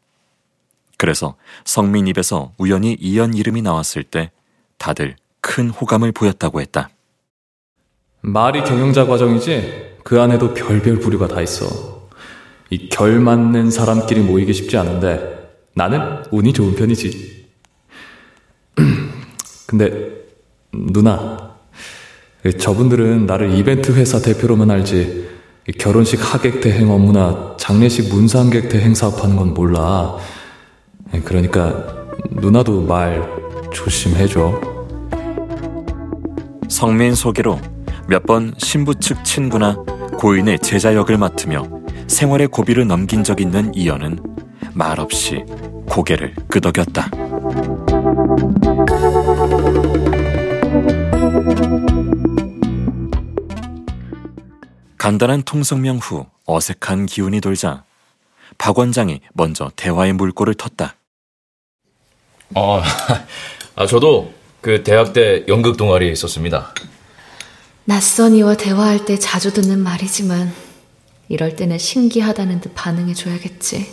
그래서 1.02 1.34
성민 1.64 2.06
입에서 2.06 2.52
우연히 2.58 2.96
이연 3.00 3.34
이름이 3.34 3.60
나왔을 3.60 4.04
때 4.04 4.30
다들 4.78 5.16
큰 5.40 5.68
호감을 5.68 6.12
보였다고 6.12 6.60
했다. 6.60 6.90
말이 8.20 8.62
경영자 8.62 9.06
과정이지 9.06 9.96
그 10.04 10.20
안에도 10.20 10.54
별별 10.54 11.00
부류가 11.00 11.26
다 11.26 11.40
있어. 11.40 12.08
이 12.70 12.88
결 12.88 13.18
맞는 13.18 13.72
사람끼리 13.72 14.20
모이기 14.20 14.52
쉽지 14.52 14.76
않은데 14.76 15.50
나는 15.74 16.22
운이 16.30 16.52
좋은 16.52 16.76
편이지. 16.76 17.46
근데 19.66 20.08
누나, 20.72 21.56
저분들은 22.60 23.26
나를 23.26 23.58
이벤트 23.58 23.90
회사 23.90 24.20
대표로만 24.20 24.70
알지 24.70 25.28
결혼식 25.80 26.20
하객 26.32 26.60
대행 26.60 26.92
업무나 26.92 27.56
장례식 27.58 28.08
문상객 28.14 28.68
대행 28.68 28.94
사업하는 28.94 29.34
건 29.34 29.52
몰라. 29.52 30.16
그러니까 31.20 31.86
누나도 32.30 32.82
말 32.82 33.22
조심해줘. 33.72 34.60
성민 36.68 37.14
소개로 37.14 37.58
몇 38.08 38.24
번 38.26 38.54
신부 38.58 38.94
측 38.94 39.24
친구나 39.24 39.76
고인의 40.18 40.58
제자 40.60 40.94
역을 40.94 41.18
맡으며 41.18 41.64
생활의 42.08 42.48
고비를 42.48 42.86
넘긴 42.86 43.24
적 43.24 43.40
있는 43.40 43.74
이연은 43.74 44.18
말없이 44.74 45.44
고개를 45.86 46.34
끄덕였다. 46.48 47.10
간단한 54.98 55.42
통성명 55.42 55.98
후 55.98 56.26
어색한 56.46 57.06
기운이 57.06 57.40
돌자 57.40 57.84
박 58.58 58.78
원장이 58.78 59.20
먼저 59.34 59.70
대화의 59.76 60.12
물꼬를 60.12 60.54
텄다. 60.54 60.92
어, 62.54 62.82
아, 63.76 63.86
저도 63.86 64.32
그 64.60 64.82
대학 64.82 65.12
때 65.12 65.44
연극 65.48 65.76
동아리에 65.76 66.10
있었습니다. 66.12 66.72
낯선 67.84 68.34
이와 68.34 68.56
대화할 68.56 69.04
때 69.04 69.18
자주 69.18 69.52
듣는 69.52 69.80
말이지만 69.80 70.52
이럴 71.28 71.56
때는 71.56 71.78
신기하다는 71.78 72.60
듯 72.60 72.74
반응해 72.74 73.14
줘야겠지. 73.14 73.86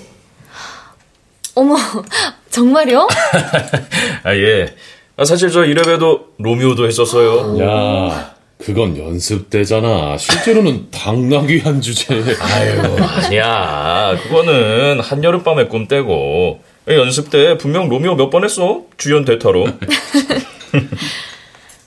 어머, 1.56 1.76
정말요? 2.50 3.08
아, 4.24 4.36
예. 4.36 4.76
아, 5.18 5.26
사실 5.26 5.50
저 5.52 5.66
이래봬도 5.66 6.34
로미오도 6.38 6.88
했었어요. 6.88 7.60
야, 7.62 8.36
그건 8.58 8.98
연습 8.98 9.50
때잖아. 9.50 10.18
실제로는 10.18 10.92
당나귀 10.92 11.60
한 11.60 11.82
주제. 11.82 12.14
아유, 12.40 12.98
아니야. 13.02 14.18
그거는 14.24 15.02
한여름밤의 15.02 15.68
꿈 15.70 15.88
떼고. 15.88 16.62
연습 16.88 17.30
때 17.30 17.58
분명 17.58 17.88
로미오 17.90 18.16
몇 18.16 18.30
번 18.30 18.44
했어. 18.44 18.82
주연 18.98 19.26
대타로. 19.26 19.66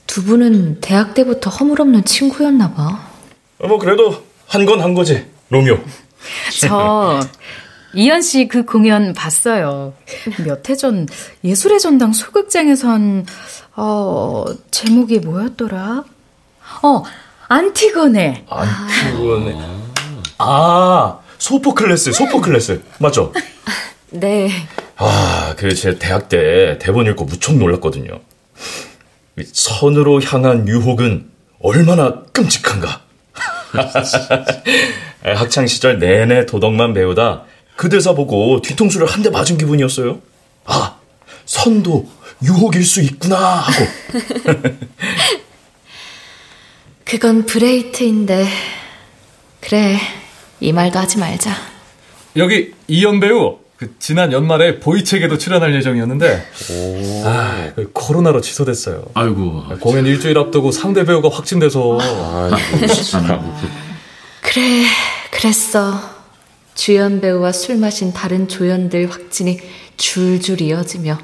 두 0.07 0.23
분은 0.23 0.79
대학 0.81 1.13
때부터 1.13 1.49
허물없는 1.49 2.05
친구였나 2.05 2.73
봐. 2.73 2.99
어, 3.59 3.67
뭐 3.67 3.77
그래도 3.79 4.23
한건한 4.47 4.93
거지. 4.93 5.25
로미오. 5.49 5.77
저 6.61 7.19
이현 7.95 8.21
씨 8.21 8.47
그 8.47 8.63
공연 8.65 9.13
봤어요. 9.13 9.93
몇 10.45 10.69
해 10.69 10.75
전 10.75 11.07
예술의 11.43 11.79
전당 11.79 12.13
소극장에서 12.13 12.87
한 12.89 13.25
어, 13.75 14.45
제목이 14.71 15.19
뭐였더라? 15.19 16.03
어, 16.83 17.03
안티고네. 17.49 18.45
안티고네. 18.49 19.57
아, 20.37 21.19
소포클레스, 21.37 22.11
소포클레스. 22.13 22.81
맞죠? 22.99 23.33
네. 24.11 24.49
아, 24.97 25.55
그 25.57 25.73
제 25.75 25.97
대학 25.97 26.29
때 26.29 26.77
대본 26.79 27.07
읽고 27.07 27.25
무척 27.25 27.55
놀랐거든요. 27.57 28.19
선으로 29.51 30.21
향한 30.21 30.67
유혹은 30.67 31.29
얼마나 31.59 32.21
끔찍한가. 32.33 33.01
학창 35.23 35.65
시절 35.67 35.97
내내 35.99 36.45
도덕만 36.45 36.93
배우다 36.93 37.45
그 37.75 37.89
대사 37.89 38.13
보고 38.13 38.61
뒤통수를 38.61 39.07
한 39.07 39.23
대 39.23 39.29
맞은 39.31 39.57
기분이었어요. 39.57 40.19
아, 40.65 40.97
선도 41.45 42.07
유혹일 42.43 42.85
수 42.85 43.01
있구나 43.01 43.37
하고. 43.37 43.85
그건 47.05 47.45
브레이트인데 47.45 48.45
그래 49.61 49.97
이 50.59 50.71
말도 50.71 50.99
하지 50.99 51.17
말자. 51.17 51.55
여기 52.35 52.73
이연 52.87 53.19
배우 53.19 53.59
그 53.83 53.95
지난 53.99 54.31
연말에 54.31 54.79
보이책에도 54.79 55.37
출연할 55.37 55.75
예정이었는데 55.75 56.47
아, 57.25 57.71
그 57.75 57.91
코로나로 57.91 58.39
취소됐어요. 58.39 59.03
아이고. 59.13 59.65
공연 59.81 60.05
일주일 60.05 60.37
앞두고 60.37 60.71
상대 60.71 61.03
배우가 61.03 61.27
확진돼서 61.29 61.99
그래 64.41 64.85
그랬어. 65.31 65.99
주연 66.75 67.19
배우와 67.19 67.51
술 67.51 67.75
마신 67.75 68.13
다른 68.13 68.47
조연들 68.47 69.11
확진이 69.11 69.59
줄줄 69.97 70.61
이어지며 70.61 71.19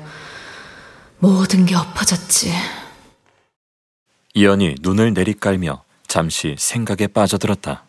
모든 1.19 1.65
게 1.65 1.75
엎어졌지. 1.75 2.51
이연이 4.33 4.75
눈을 4.81 5.13
내리깔며 5.13 5.83
잠시 6.07 6.55
생각에 6.57 7.07
빠져들었다. 7.07 7.83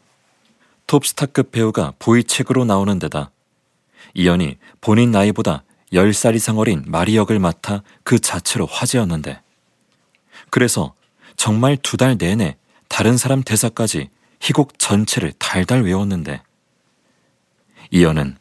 톱스타급 0.87 1.51
배우가 1.51 1.93
보이책으로 1.99 2.65
나오는 2.65 2.99
데다 3.01 3.31
이연이 4.15 4.57
본인 4.81 5.11
나이보다 5.11 5.65
10살 5.93 6.35
이상 6.37 6.59
어린 6.59 6.85
마리 6.87 7.17
역을 7.17 7.39
맡아 7.39 7.83
그 8.05 8.19
자체로 8.19 8.67
화제였는데 8.67 9.41
그래서 10.51 10.95
정말 11.37 11.77
두 11.77 11.97
달 11.97 12.17
내내 12.19 12.57
다른 12.89 13.17
사람 13.17 13.43
대사까지 13.43 14.11
희곡 14.41 14.79
전체를 14.79 15.33
달달 15.39 15.83
외웠는데 15.83 16.43
이연은 17.91 18.37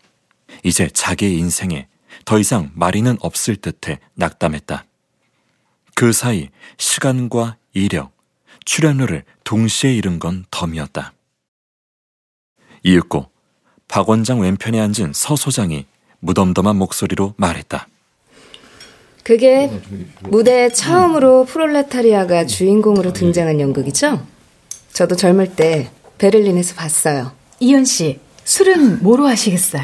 이제 0.64 0.90
자기의 0.90 1.38
인생에 1.38 1.88
더 2.26 2.40
이상 2.40 2.72
마리는 2.74 3.18
없을 3.22 3.56
듯해 3.56 4.00
낙담했다. 4.16 4.86
그 5.96 6.12
사이 6.12 6.50
시간과 6.78 7.58
이력, 7.74 8.12
출연료를 8.66 9.24
동시에 9.44 9.94
잃은 9.96 10.20
건 10.20 10.46
덤이었다. 10.52 11.14
이윽고 12.84 13.32
박 13.90 14.08
원장 14.08 14.40
왼편에 14.40 14.80
앉은 14.80 15.12
서 15.14 15.36
소장이 15.36 15.86
무덤덤한 16.20 16.78
목소리로 16.78 17.34
말했다. 17.36 17.88
그게 19.24 19.70
무대에 20.22 20.70
처음으로 20.70 21.46
프롤레타리아가 21.46 22.46
주인공으로 22.46 23.14
등장한 23.14 23.60
연극이죠? 23.60 24.26
저도 24.94 25.16
젊을 25.16 25.56
때 25.56 25.92
베를린에서 26.18 26.76
봤어요. 26.76 27.32
이현 27.60 27.86
씨, 27.86 28.20
술은 28.46 29.04
뭐로 29.04 29.28
하시겠어요? 29.28 29.84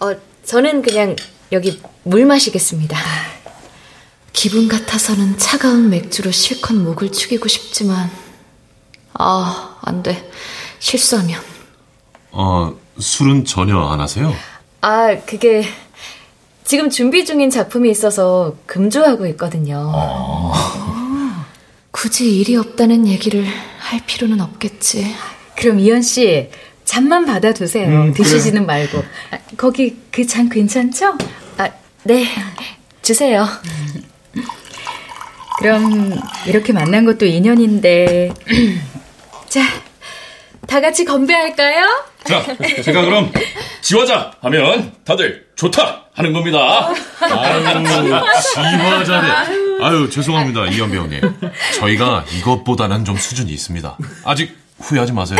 어, 0.00 0.12
저는 0.44 0.82
그냥 0.82 1.16
여기 1.52 1.80
물 2.04 2.24
마시겠습니다. 2.26 2.96
기분 4.32 4.68
같아서는 4.68 5.38
차가운 5.38 5.88
맥주로 5.88 6.30
실컷 6.30 6.74
목을 6.74 7.10
축이고 7.10 7.48
싶지만 7.48 8.10
아, 9.14 9.78
안 9.82 10.02
돼. 10.02 10.30
실수하면. 10.78 11.40
어, 12.32 12.76
술은 12.98 13.44
전혀 13.44 13.78
안 13.78 14.00
하세요? 14.00 14.34
아, 14.80 15.16
그게 15.26 15.64
지금 16.64 16.90
준비 16.90 17.24
중인 17.24 17.50
작품이 17.50 17.90
있어서 17.90 18.56
금조하고 18.66 19.26
있거든요. 19.28 19.92
아, 19.94 21.46
굳이 21.90 22.38
일이 22.40 22.56
없다는 22.56 23.06
얘기를 23.06 23.44
할 23.78 24.00
필요는 24.06 24.40
없겠지. 24.40 25.14
그럼 25.56 25.78
이현 25.80 26.02
씨 26.02 26.50
잔만 26.84 27.24
받아 27.26 27.52
두세요. 27.52 27.88
음, 27.88 28.12
드시지는 28.14 28.66
그래. 28.66 28.66
말고. 28.66 28.98
아, 29.30 29.38
거기 29.56 29.96
그 30.10 30.26
잔 30.26 30.48
괜찮죠? 30.48 31.16
아, 31.58 31.70
네. 32.04 32.26
주세요. 33.02 33.46
그럼 35.58 36.12
이렇게 36.46 36.72
만난 36.72 37.04
것도 37.04 37.24
인연인데. 37.26 38.32
자, 39.48 39.62
다 40.66 40.80
같이 40.80 41.04
건배할까요? 41.04 41.86
자, 42.24 42.44
제가 42.82 43.02
그럼 43.02 43.32
지화자 43.80 44.32
하면 44.42 44.92
다들 45.04 45.46
좋다 45.56 46.06
하는 46.14 46.32
겁니다. 46.32 46.92
아유, 47.20 47.62
지화자네. 49.04 49.28
아유, 49.82 50.10
죄송합니다, 50.10 50.66
이현배 50.66 50.96
형님. 50.96 51.20
저희가 51.78 52.24
이것보다는 52.38 53.04
좀 53.04 53.16
수준이 53.16 53.52
있습니다. 53.52 53.96
아직 54.24 54.56
후회하지 54.80 55.12
마세요. 55.12 55.38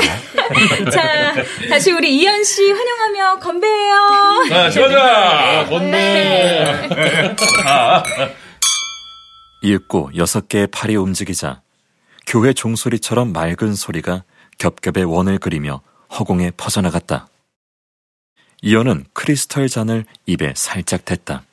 자, 0.92 1.34
다시 1.68 1.92
우리 1.92 2.16
이현 2.16 2.44
씨 2.44 2.70
환영하며 2.70 3.40
건배해요. 3.40 4.44
자, 4.48 4.70
지화자 4.70 5.66
건배. 5.68 6.88
네. 6.88 7.36
이윽고 9.62 10.10
여섯 10.16 10.48
개의 10.48 10.68
팔이 10.68 10.96
움직이자 10.96 11.60
교회 12.26 12.52
종소리처럼 12.52 13.32
맑은 13.32 13.74
소리가 13.74 14.22
겹겹의 14.58 15.04
원을 15.04 15.38
그리며 15.38 15.80
허공에 16.10 16.52
퍼져나갔다. 16.56 17.28
이어는 18.62 19.04
크리스털 19.12 19.68
잔을 19.68 20.04
입에 20.26 20.54
살짝 20.56 21.04
댔다. 21.04 21.44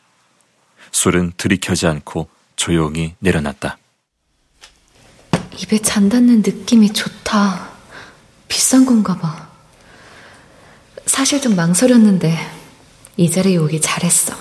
술은 0.91 1.33
들이켜지 1.37 1.87
않고 1.87 2.29
조용히 2.55 3.15
내려놨다. 3.19 3.77
입에 5.57 5.79
잔 5.79 6.09
닿는 6.09 6.37
느낌이 6.37 6.93
좋다. 6.93 7.69
비싼 8.47 8.85
건가 8.85 9.17
봐. 9.17 9.49
사실 11.05 11.41
좀 11.41 11.55
망설였는데 11.55 12.37
이 13.17 13.29
자리에 13.29 13.57
오기 13.57 13.81
잘했어. 13.81 14.35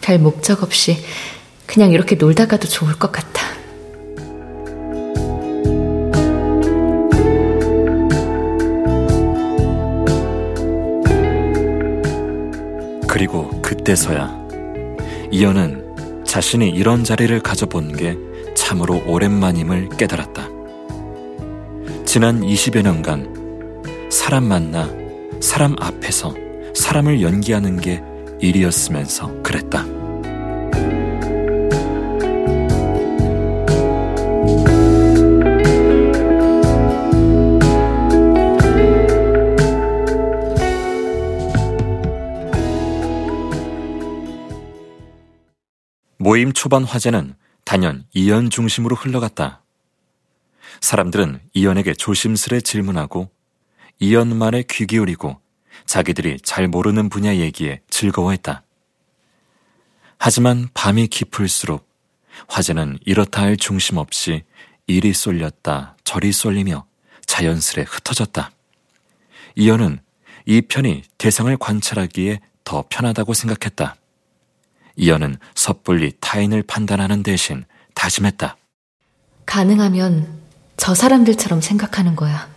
별 0.00 0.18
목적 0.18 0.62
없이 0.62 1.04
그냥 1.66 1.90
이렇게 1.90 2.14
놀다가도 2.14 2.68
좋을 2.68 2.98
것 2.98 3.10
같아. 3.10 3.46
그리고 13.16 13.48
그때서야 13.62 14.30
이연은 15.30 16.24
자신이 16.26 16.68
이런 16.68 17.02
자리를 17.02 17.40
가져본 17.40 17.96
게 17.96 18.14
참으로 18.54 19.02
오랜만임을 19.06 19.88
깨달았다. 19.96 20.50
지난 22.04 22.42
20여 22.42 22.82
년간 22.82 24.10
사람 24.10 24.44
만나 24.44 24.90
사람 25.40 25.76
앞에서 25.80 26.34
사람을 26.74 27.22
연기하는 27.22 27.80
게 27.80 28.02
일이었으면서 28.40 29.42
그랬다. 29.42 29.95
모임 46.36 46.52
초반 46.52 46.84
화제는 46.84 47.34
단연 47.64 48.04
이연 48.12 48.50
중심으로 48.50 48.94
흘러갔다. 48.94 49.62
사람들은 50.82 51.40
이연에게 51.54 51.94
조심스레 51.94 52.60
질문하고 52.60 53.30
이연 54.00 54.36
말에 54.36 54.62
귀 54.68 54.84
기울이고 54.84 55.40
자기들이 55.86 56.40
잘 56.40 56.68
모르는 56.68 57.08
분야 57.08 57.36
얘기에 57.36 57.80
즐거워했다. 57.88 58.64
하지만 60.18 60.68
밤이 60.74 61.06
깊을수록 61.06 61.88
화제는 62.48 62.98
이렇다 63.06 63.40
할 63.40 63.56
중심 63.56 63.96
없이 63.96 64.42
이리 64.86 65.14
쏠렸다 65.14 65.96
저리 66.04 66.32
쏠리며 66.32 66.84
자연스레 67.24 67.86
흩어졌다. 67.88 68.50
이연은 69.54 70.00
이 70.44 70.60
편이 70.60 71.02
대상을 71.16 71.56
관찰하기에 71.56 72.40
더 72.62 72.84
편하다고 72.90 73.32
생각했다. 73.32 73.96
이연은 74.96 75.36
섣불리 75.54 76.12
타인을 76.20 76.62
판단하는 76.62 77.22
대신 77.22 77.64
다짐했다. 77.94 78.56
가능하면 79.44 80.40
저 80.76 80.94
사람들처럼 80.94 81.60
생각하는 81.60 82.16
거야. 82.16 82.48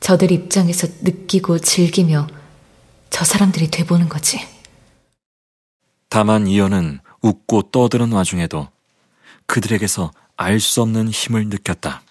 저들 0.00 0.30
입장에서 0.30 0.86
느끼고 1.00 1.58
즐기며 1.58 2.28
저 3.10 3.24
사람들이 3.24 3.68
돼보는 3.70 4.08
거지. 4.08 4.46
다만 6.08 6.46
이연은 6.46 7.00
웃고 7.22 7.70
떠드는 7.72 8.12
와중에도 8.12 8.68
그들에게서 9.46 10.12
알 10.36 10.60
수 10.60 10.82
없는 10.82 11.08
힘을 11.08 11.48
느꼈다. 11.48 12.02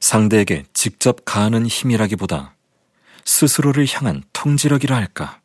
상대에게 0.00 0.64
직접 0.72 1.24
가하는 1.24 1.66
힘이라기보다 1.66 2.54
스스로를 3.24 3.86
향한 3.90 4.22
통지력이라 4.32 4.94
할까. 4.94 5.40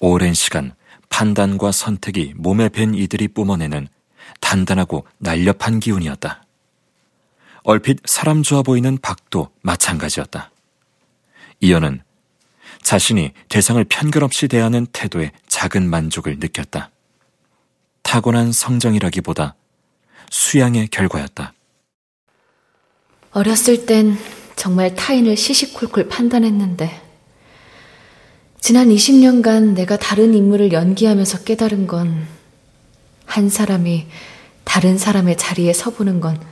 오랜 0.00 0.34
시간 0.34 0.74
판단과 1.08 1.72
선택이 1.72 2.34
몸에 2.36 2.68
밴 2.68 2.94
이들이 2.94 3.28
뿜어내는 3.28 3.88
단단하고 4.40 5.06
날렵한 5.18 5.80
기운이었다. 5.80 6.44
얼핏 7.62 7.98
사람 8.06 8.42
좋아 8.42 8.62
보이는 8.62 8.98
박도 8.98 9.50
마찬가지였다. 9.62 10.50
이연은 11.60 12.02
자신이 12.82 13.32
대상을 13.48 13.82
편견 13.84 14.22
없이 14.22 14.48
대하는 14.48 14.86
태도에 14.92 15.32
작은 15.48 15.88
만족을 15.88 16.38
느꼈다. 16.38 16.90
타고난 18.02 18.52
성정이라기보다 18.52 19.56
수양의 20.30 20.88
결과였다. 20.88 21.52
어렸을 23.32 23.84
땐 23.84 24.16
정말 24.56 24.94
타인을 24.94 25.36
시시콜콜 25.36 26.08
판단했는데 26.08 27.07
지난 28.60 28.88
20년간 28.88 29.74
내가 29.74 29.96
다른 29.96 30.34
인물을 30.34 30.72
연기하면서 30.72 31.44
깨달은 31.44 31.86
건 31.86 32.38
한 33.28 33.50
사람이 33.50 34.06
다른 34.64 34.98
사람의 34.98 35.36
자리에 35.36 35.72
서보는 35.72 36.20
건 36.20 36.42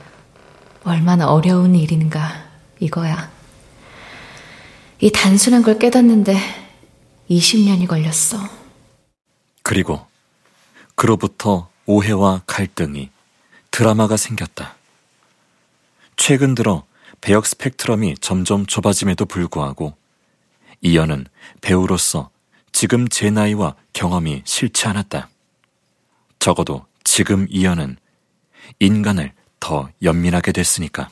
얼마나 0.83 1.27
어려운 1.27 1.75
일인가 1.75 2.45
이거야. 2.79 3.29
이 5.01 5.11
단순한 5.11 5.63
걸 5.63 5.79
깨닫는데 5.79 6.37
20년이 7.29 7.87
걸렸어. 7.87 8.37
그리고 9.63 10.05
그로부터 10.95 11.69
오해와 11.87 12.43
갈등이 12.45 13.09
드라마가 13.71 14.15
생겼다. 14.15 14.75
최근 16.15 16.55
들어 16.55 16.83
배역 17.21 17.45
스펙트럼이 17.45 18.15
점점 18.21 18.65
좁아짐에도 18.65 19.25
불구하고 19.25 19.95
이연은 20.81 21.25
배우로서 21.61 22.29
지금 22.71 23.07
제 23.07 23.29
나이와 23.29 23.75
경험이 23.93 24.43
싫지 24.45 24.87
않았다. 24.87 25.29
적어도 26.39 26.85
지금 27.03 27.47
이연은 27.49 27.97
인간을 28.79 29.33
더 29.59 29.89
연민하게 30.01 30.51
됐으니까. 30.51 31.09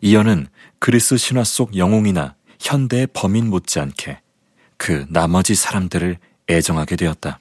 이연은 0.00 0.48
그리스 0.78 1.16
신화 1.16 1.42
속 1.42 1.76
영웅이나 1.76 2.36
현대의 2.60 3.08
범인 3.12 3.48
못지않게 3.50 4.20
그 4.76 5.06
나머지 5.08 5.54
사람들을 5.54 6.18
애정하게 6.48 6.96
되었다. 6.96 7.40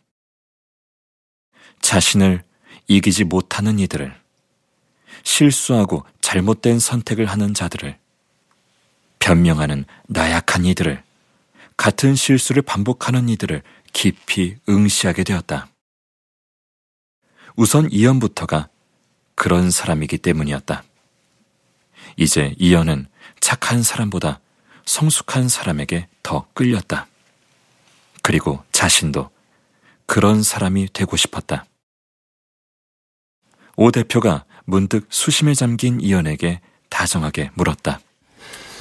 자신을 1.82 2.44
이기지 2.88 3.26
못하는 3.26 3.78
이들을, 3.80 4.20
실수하고 5.24 6.06
잘못된 6.22 6.80
선택을 6.80 7.26
하는 7.26 7.54
자들을, 7.54 7.98
변명하는 9.26 9.86
나약한 10.08 10.66
이들을, 10.66 11.04
같은 11.78 12.14
실수를 12.14 12.62
반복하는 12.62 13.28
이들을 13.28 13.64
깊이 13.92 14.56
응시하게 14.70 15.24
되었다. 15.24 15.68
우선 17.56 17.90
이연부터가 17.92 18.70
그런 19.34 19.72
사람이기 19.72 20.20
때문이었다. 20.20 20.84
이제 22.18 22.54
이연은 22.60 23.08
착한 23.40 23.82
사람보다 23.82 24.42
성숙한 24.86 25.50
사람에게 25.50 26.08
더 26.22 26.46
끌렸다. 26.54 27.08
그리고 28.22 28.64
자신도 28.72 29.32
그런 30.06 30.44
사람이 30.44 30.90
되고 30.94 31.18
싶었다. 31.18 31.66
오 33.76 33.90
대표가 33.90 34.46
문득 34.66 35.08
수심에 35.10 35.56
잠긴 35.56 36.00
이연에게 36.00 36.62
다정하게 36.90 37.50
물었다. 37.56 38.00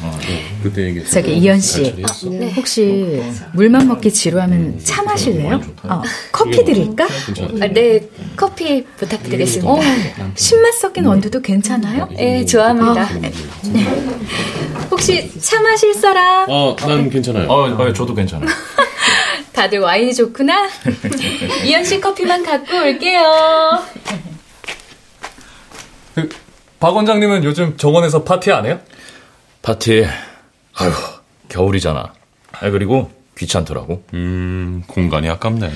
아, 0.02 0.18
네. 0.22 0.44
그때 0.62 0.82
얘기했어. 0.86 1.20
저기 1.20 1.36
이현 1.36 1.60
씨, 1.60 1.94
네. 2.30 2.52
혹시 2.56 3.22
물만 3.52 3.86
먹기 3.86 4.12
지루하면 4.12 4.80
차 4.82 5.02
마실래요? 5.02 5.60
어, 5.84 6.02
커피 6.32 6.64
드릴까? 6.64 7.04
아, 7.04 7.66
네, 7.68 8.08
커피 8.36 8.84
부탁드리겠습니다. 8.84 9.70
어, 9.70 9.78
신맛 10.34 10.74
섞인 10.74 11.06
원두도 11.06 11.40
괜찮아요? 11.42 12.08
네, 12.16 12.44
좋아합니다. 12.44 13.02
어, 13.04 13.20
네. 13.72 13.86
혹시 14.90 15.30
차 15.40 15.60
마실 15.60 15.94
사람? 15.94 16.46
어, 16.48 16.74
난 16.80 17.08
괜찮아요. 17.08 17.48
어, 17.48 17.70
어 17.70 17.92
저도 17.92 18.14
괜찮아요. 18.14 18.48
다들 19.52 19.78
와인이 19.78 20.12
좋구나. 20.14 20.68
이현 21.64 21.84
씨 21.84 22.00
커피만 22.00 22.42
갖고 22.42 22.76
올게요. 22.76 23.22
그, 26.16 26.28
박 26.80 26.96
원장님은 26.96 27.44
요즘 27.44 27.76
정원에서 27.76 28.24
파티 28.24 28.50
안 28.50 28.66
해요? 28.66 28.80
파티, 29.64 30.04
아휴, 30.74 30.92
겨울이잖아. 31.48 32.12
아, 32.52 32.70
그리고 32.70 33.10
귀찮더라고. 33.38 34.02
음, 34.12 34.82
공간이 34.86 35.28
아깝네. 35.30 35.66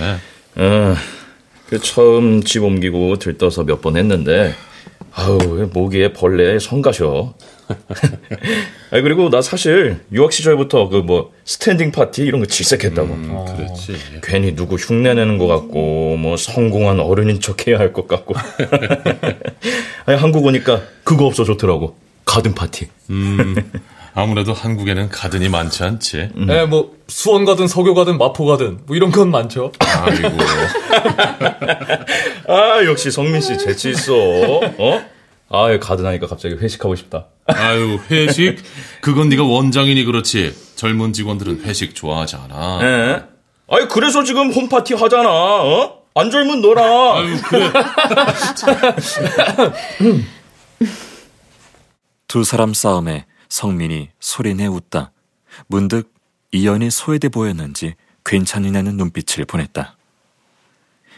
어, 0.56 0.94
그 1.70 1.78
처음 1.80 2.42
집 2.44 2.64
옮기고 2.64 3.18
들떠서 3.18 3.64
몇 3.64 3.80
번 3.80 3.96
했는데, 3.96 4.52
아우, 5.14 5.38
모기에 5.72 6.12
벌레에 6.12 6.58
성가셔. 6.58 7.32
아 8.90 9.00
그리고 9.02 9.28
나 9.28 9.42
사실 9.42 10.00
유학 10.10 10.32
시절부터 10.32 10.88
그 10.88 11.02
뭐 11.02 11.32
스탠딩 11.44 11.90
파티 11.92 12.22
이런 12.22 12.40
거 12.40 12.46
질색했다고. 12.46 13.08
음, 13.12 13.44
그렇지. 13.56 13.96
괜히 14.22 14.54
누구 14.54 14.76
흉내 14.76 15.12
내는 15.14 15.36
것 15.38 15.46
같고 15.46 16.16
뭐 16.16 16.36
성공한 16.38 16.98
어른인 17.00 17.40
척 17.40 17.66
해야 17.66 17.78
할 17.78 17.92
것 17.92 18.06
같고. 18.08 18.34
아니 20.06 20.16
한국 20.18 20.46
오니까 20.46 20.82
그거 21.04 21.26
없어 21.26 21.44
좋더라고. 21.44 21.96
가든 22.28 22.54
파티. 22.54 22.88
음, 23.08 23.54
아무래도 24.14 24.52
한국에는 24.52 25.08
가든이 25.08 25.48
많지 25.48 25.82
않지. 25.82 26.28
음. 26.36 26.46
네, 26.46 26.66
뭐 26.66 26.94
수원 27.08 27.46
가든 27.46 27.66
서교 27.66 27.94
가든 27.94 28.18
마포 28.18 28.44
가든 28.44 28.80
뭐 28.86 28.96
이런 28.96 29.10
건 29.10 29.30
많죠. 29.30 29.72
아이고. 29.78 30.28
아 32.46 32.84
역시 32.84 33.10
성민 33.10 33.40
씨 33.40 33.56
재치 33.56 33.90
있어. 33.90 34.12
어? 34.14 35.02
아, 35.50 35.78
가든 35.78 36.04
하니까 36.04 36.26
갑자기 36.26 36.56
회식하고 36.56 36.94
싶다. 36.94 37.24
아유, 37.46 37.98
회식? 38.10 38.58
그건 39.00 39.30
네가 39.30 39.44
원장이니 39.44 40.04
그렇지. 40.04 40.54
젊은 40.76 41.14
직원들은 41.14 41.62
회식 41.62 41.94
좋아하지 41.94 42.36
않아. 42.36 42.80
예? 42.82 43.22
아니, 43.70 43.88
그래서 43.88 44.22
지금 44.24 44.52
홈파티 44.52 44.92
하잖아. 44.92 45.30
어? 45.30 46.02
안 46.14 46.30
젊은 46.30 46.60
너라. 46.60 46.82
아유, 47.16 47.34
그래. 47.46 47.70
두 52.28 52.44
사람 52.44 52.74
싸움에 52.74 53.24
성민이 53.48 54.10
소리내 54.20 54.66
웃다. 54.66 55.12
문득 55.66 56.12
이연이 56.52 56.90
소외돼 56.90 57.30
보였는지 57.30 57.94
괜찮으냐는 58.22 58.98
눈빛을 58.98 59.46
보냈다. 59.46 59.96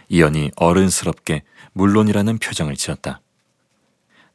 이연이 0.09 0.53
어른스럽게 0.55 1.42
물론이라는 1.73 2.38
표정을 2.38 2.77
지었다. 2.77 3.20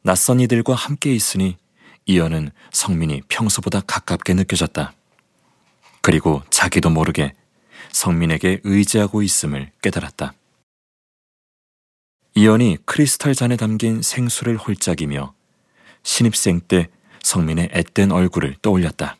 낯선 0.02 0.38
이들과 0.38 0.74
함께 0.74 1.14
있으니 1.14 1.56
이연은 2.04 2.50
성민이 2.72 3.22
평소보다 3.28 3.80
가깝게 3.80 4.34
느껴졌다. 4.34 4.92
그리고 6.02 6.42
자기도 6.50 6.90
모르게 6.90 7.32
성민에게 7.92 8.60
의지하고 8.64 9.22
있음을 9.22 9.72
깨달았다. 9.80 10.34
이연이 12.34 12.76
크리스탈 12.84 13.34
잔에 13.34 13.56
담긴 13.56 14.02
생수를 14.02 14.58
홀짝이며 14.58 15.35
신입생 16.06 16.60
때 16.68 16.88
성민의 17.22 17.70
앳된 17.72 18.12
얼굴을 18.12 18.54
떠올렸다. 18.62 19.16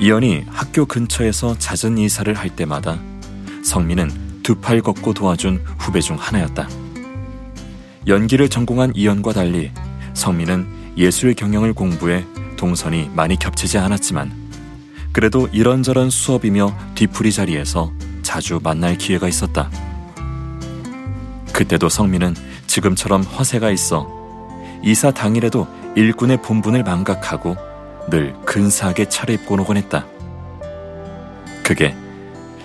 이연이 0.00 0.44
학교 0.48 0.84
근처에서 0.86 1.56
잦은 1.56 1.96
이사를 1.96 2.34
할 2.34 2.54
때마다 2.54 2.98
성민은 3.64 4.42
두 4.42 4.60
팔 4.60 4.82
걷고 4.82 5.14
도와준 5.14 5.64
후배 5.78 6.00
중 6.00 6.16
하나였다. 6.16 6.68
연기를 8.08 8.48
전공한 8.48 8.92
이연과 8.94 9.32
달리 9.32 9.70
성민은 10.14 10.94
예술 10.98 11.32
경영을 11.32 11.72
공부해 11.72 12.24
동선이 12.56 13.10
많이 13.14 13.36
겹치지 13.36 13.78
않았지만 13.78 14.32
그래도 15.12 15.48
이런저런 15.52 16.10
수업이며 16.10 16.76
뒤풀이 16.96 17.32
자리에서 17.32 17.92
자주 18.22 18.58
만날 18.62 18.98
기회가 18.98 19.28
있었다. 19.28 19.70
그때도 21.56 21.88
성민은 21.88 22.34
지금처럼 22.66 23.22
허세가 23.22 23.70
있어 23.70 24.06
이사 24.82 25.10
당일에도 25.10 25.66
일꾼의 25.94 26.42
본분을 26.42 26.82
망각하고 26.82 27.56
늘 28.10 28.34
근사하게 28.44 29.08
차려입곤 29.08 29.60
오곤 29.60 29.78
했다. 29.78 30.06
그게 31.64 31.96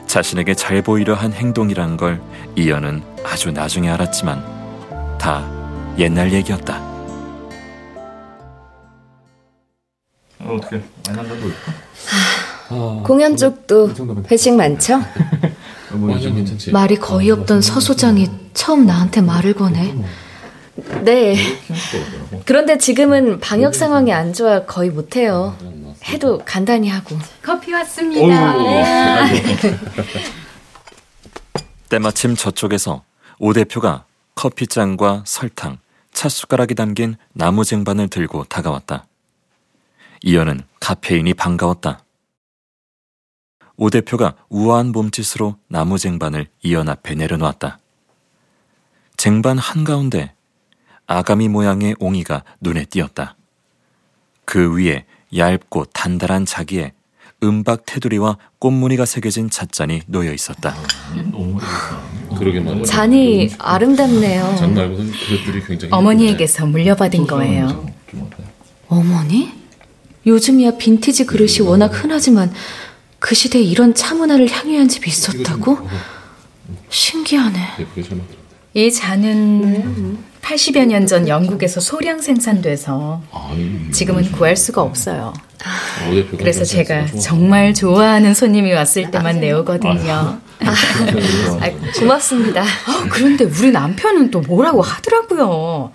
자신에게 0.08 0.56
잘 0.56 0.82
보이려 0.82 1.13
한 1.15 1.32
행동이란 1.32 1.95
걸 1.95 2.21
이연은 2.58 3.01
아주 3.23 3.51
나중에 3.51 3.89
알았지만 3.89 5.17
다 5.17 5.49
옛날 5.97 6.34
얘기였다. 6.34 6.77
어, 10.39 10.58
어떻게 10.58 10.82
볼까? 11.13 11.71
아, 12.69 13.04
공연 13.06 13.38
쪽도 13.38 13.93
회식 14.30 14.54
많죠? 14.54 14.99
뭐. 15.93 16.17
말이 16.71 16.95
거의 16.97 17.32
없던 17.32 17.62
서 17.62 17.80
소장이 17.80 18.30
처음 18.54 18.86
나한테 18.86 19.21
말을 19.21 19.54
거네. 19.54 19.95
네. 21.04 21.36
그런데 22.45 22.77
지금은 22.77 23.39
방역 23.39 23.75
상황이 23.75 24.13
안 24.13 24.34
좋아 24.34 24.65
거의 24.65 24.89
못 24.89 25.15
해요. 25.15 25.56
해도 26.06 26.41
간단히 26.43 26.89
하고. 26.89 27.17
커피 27.41 27.73
왔습니다. 27.73 28.54
네. 28.58 29.32
때마침 31.89 32.36
저쪽에서 32.36 33.04
오 33.39 33.54
대표가 33.54 34.06
커피잔과 34.36 35.23
설탕, 35.25 35.77
찻숟가락이 36.13 36.73
담긴 36.75 37.15
나무 37.34 37.65
쟁반을 37.65 38.08
들고 38.08 38.45
다가왔다. 38.45 39.06
이연은 40.23 40.62
카페인이 40.80 41.34
반가웠다. 41.34 42.04
오 43.77 43.89
대표가 43.89 44.36
우아한 44.49 44.91
몸짓으로 44.91 45.55
나무 45.67 45.97
쟁반을 45.97 46.47
이연 46.63 46.89
앞에 46.89 47.15
내려놓았다. 47.15 47.79
쟁반 49.17 49.57
한가운데 49.57 50.34
아가미 51.07 51.49
모양의 51.49 51.95
옹이가 51.99 52.43
눈에 52.62 52.86
띄었다. 52.86 53.36
그 54.45 54.75
위에 54.75 55.05
얇고 55.36 55.86
단단한 55.93 56.45
자기에 56.45 56.93
은박 57.43 57.86
테두리와 57.86 58.38
꽃무늬가 58.60 59.05
새겨진 59.05 59.49
찻잔이 59.49 60.01
놓여 60.07 60.31
있었다. 60.31 60.75
잔이 62.86 63.49
아름답네요. 63.57 64.55
어머니에게서 65.89 66.65
물려받은 66.67 67.25
거예요. 67.27 67.86
어머니? 68.88 69.51
요즘이야 70.25 70.77
빈티지 70.77 71.25
그릇이 71.25 71.62
워낙 71.62 71.88
흔하지만 71.88 72.53
그 73.21 73.36
시대에 73.36 73.62
이런 73.62 73.93
차 73.93 74.15
문화를 74.15 74.49
향유한 74.49 74.88
집이 74.89 75.07
있었다고? 75.10 75.77
신기하네. 76.89 77.60
이 78.73 78.91
잔은 78.91 80.17
80여 80.41 80.86
년 80.88 81.05
전 81.05 81.27
영국에서 81.27 81.79
소량 81.79 82.19
생산돼서 82.19 83.21
지금은 83.93 84.31
구할 84.31 84.57
수가 84.57 84.81
없어요. 84.81 85.34
그래서 86.38 86.65
제가? 86.65 87.05
정말 87.21 87.75
좋아하는 87.75 88.34
손님이 88.34 88.73
왔을 88.73 89.12
때만 89.12 89.39
내오거든요. 89.39 90.39
아, 90.63 91.69
고맙습니다. 91.99 92.63
아, 92.63 93.05
그런데 93.12 93.43
우리 93.45 93.71
남편은 93.71 94.31
또 94.31 94.41
뭐라고 94.41 94.81
하더라고요. 94.81 95.91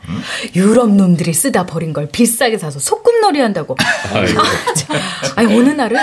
유럽 0.55 0.91
놈들이 0.95 1.33
쓰다 1.35 1.67
버린 1.67 1.93
걸 1.93 2.09
비싸게 2.09 2.57
사서 2.59 2.79
소꿉놀이 2.79 3.41
한다고. 3.41 3.77
아니 5.35 5.53
어느 5.57 5.71
날은 5.71 5.99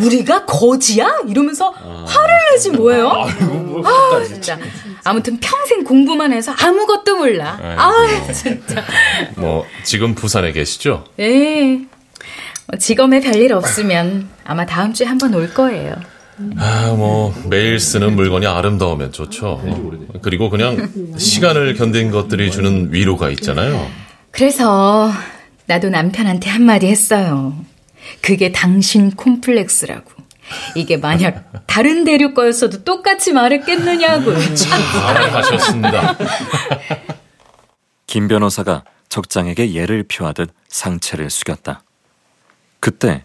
우리가 0.00 0.44
거지야? 0.46 1.18
이러면서 1.28 1.70
화를 1.70 2.38
내지 2.52 2.70
뭐예요? 2.70 3.08
아 3.10 4.24
진짜. 4.26 4.58
아무튼 5.04 5.38
평생 5.40 5.84
공부만 5.84 6.32
해서 6.32 6.52
아무것도 6.52 7.16
몰라. 7.16 7.58
아 7.76 7.92
진짜. 8.32 8.84
뭐 9.36 9.64
지금 9.84 10.14
부산에 10.14 10.52
계시죠? 10.52 11.04
예. 11.18 11.80
뭐 12.66 12.78
직업에 12.78 13.20
별일 13.20 13.52
없으면 13.52 14.28
아마 14.44 14.66
다음 14.66 14.92
주에 14.92 15.06
한번 15.06 15.34
올 15.34 15.52
거예요. 15.52 15.94
아, 16.56 16.94
뭐 16.96 17.34
매일 17.50 17.78
쓰는 17.78 18.16
물건이 18.16 18.46
아름다우면 18.46 19.12
좋죠. 19.12 19.62
그리고 20.22 20.48
그냥 20.48 20.90
시간을 21.18 21.74
견딘 21.74 22.10
것들이 22.10 22.50
주는 22.50 22.88
위로가 22.92 23.28
있잖아요. 23.30 23.86
그래서 24.30 25.10
나도 25.66 25.90
남편한테 25.90 26.48
한마디 26.48 26.86
했어요. 26.86 27.54
그게 28.20 28.52
당신 28.52 29.10
콤플렉스라고. 29.10 30.10
이게 30.74 30.96
만약 30.96 31.66
다른 31.66 32.04
대륙 32.04 32.34
거였어도 32.34 32.82
똑같이 32.84 33.32
말했겠느냐고. 33.32 34.32
잘하셨습니다. 34.54 36.16
김 38.06 38.26
변호사가 38.26 38.84
적장에게 39.08 39.72
예를 39.74 40.04
표하듯 40.04 40.50
상체를 40.68 41.30
숙였다. 41.30 41.82
그때 42.80 43.24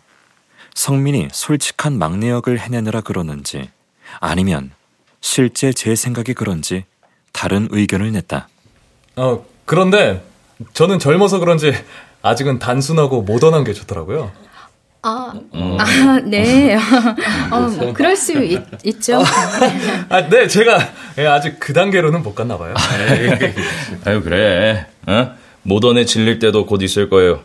성민이 0.76 1.30
솔직한 1.32 1.98
막내 1.98 2.30
역을 2.30 2.60
해내느라 2.60 3.02
그러는지 3.02 3.70
아니면 4.20 4.72
실제 5.22 5.74
제 5.74 5.96
생각이 5.96 6.34
그런지 6.34 6.86
다른 7.32 7.68
의견을 7.72 8.12
냈다. 8.12 8.48
어, 9.16 9.46
그런데 9.66 10.24
저는 10.74 11.00
젊어서 11.00 11.40
그런지 11.40 11.74
아직은 12.22 12.60
단순하고 12.60 13.22
모던한 13.24 13.64
게 13.64 13.74
좋더라고요. 13.74 14.32
아, 15.08 15.32
아 15.54 16.20
네. 16.26 16.76
어, 17.52 17.94
그럴 17.94 18.16
수 18.16 18.44
있, 18.44 18.60
있죠. 18.84 19.22
아, 20.10 20.28
네, 20.28 20.48
제가 20.48 20.80
예, 21.20 21.28
아직 21.28 21.60
그 21.60 21.74
단계로는 21.74 22.24
못 22.24 22.34
갔나 22.34 22.58
봐요. 22.58 22.74
아유 24.04 24.24
그래. 24.24 24.88
어? 25.06 25.32
모던에 25.62 26.06
질릴 26.06 26.40
때도 26.40 26.66
곧 26.66 26.82
있을 26.82 27.10
거예요. 27.10 27.42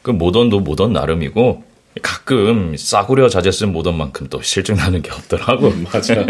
그 0.00 0.10
모던도 0.10 0.60
모던 0.60 0.94
나름이고 0.94 1.64
가끔 2.00 2.74
싸구려 2.78 3.28
자재 3.28 3.50
쓴 3.50 3.72
모던만큼 3.72 4.28
또 4.30 4.40
실증 4.40 4.76
나는 4.76 5.02
게 5.02 5.10
없더라고. 5.10 5.74
맞아. 5.92 6.14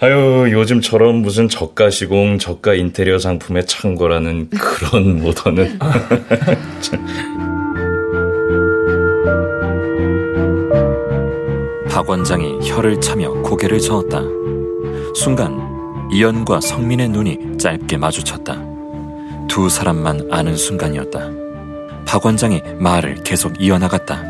아유 0.00 0.48
요즘처럼 0.50 1.16
무슨 1.16 1.48
저가 1.48 1.88
시공, 1.88 2.38
저가 2.38 2.74
인테리어 2.74 3.18
상품에 3.18 3.62
창고라는 3.64 4.50
그런 4.50 5.22
모던은 5.22 5.78
박 11.92 12.08
원장이 12.08 12.60
혀를 12.62 13.02
차며 13.02 13.30
고개를 13.42 13.78
저었다. 13.78 14.22
순간 15.14 15.60
이연과 16.10 16.62
성민의 16.62 17.10
눈이 17.10 17.58
짧게 17.58 17.98
마주쳤다. 17.98 18.56
두 19.46 19.68
사람만 19.68 20.28
아는 20.30 20.56
순간이었다. 20.56 21.20
박 22.06 22.24
원장이 22.24 22.62
말을 22.78 23.16
계속 23.24 23.60
이어나갔다. 23.60 24.22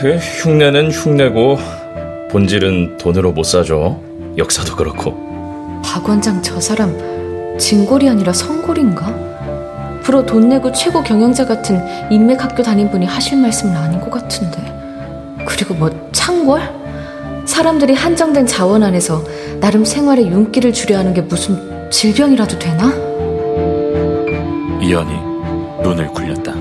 그 0.00 0.16
흉내는 0.16 0.90
흉내고 0.90 1.58
본질은 2.32 2.98
돈으로 2.98 3.30
못 3.30 3.44
사죠. 3.44 4.02
역사도 4.36 4.74
그렇고. 4.74 5.12
박 5.84 6.08
원장 6.08 6.42
저 6.42 6.60
사람 6.60 7.56
진골이 7.56 8.08
아니라 8.08 8.32
성골인가? 8.32 10.00
프로 10.02 10.26
돈 10.26 10.48
내고 10.48 10.72
최고 10.72 11.04
경영자 11.04 11.46
같은 11.46 11.80
인맥 12.10 12.42
학교 12.42 12.64
다닌 12.64 12.90
분이 12.90 13.06
하실 13.06 13.38
말씀은 13.38 13.76
아닌 13.76 14.00
것 14.00 14.10
같은데. 14.10 14.58
그리고 15.46 15.74
뭐 15.74 15.88
창골? 16.44 16.60
사람들이 17.46 17.94
한정된 17.94 18.46
자원 18.46 18.82
안에서 18.82 19.24
나름 19.60 19.84
생활에 19.84 20.22
윤기를 20.26 20.72
주려 20.74 20.98
하는 20.98 21.14
게 21.14 21.22
무슨 21.22 21.90
질병이라도 21.90 22.58
되나? 22.58 22.92
이연이 24.82 25.12
눈을 25.82 26.08
굴렸다. 26.08 26.52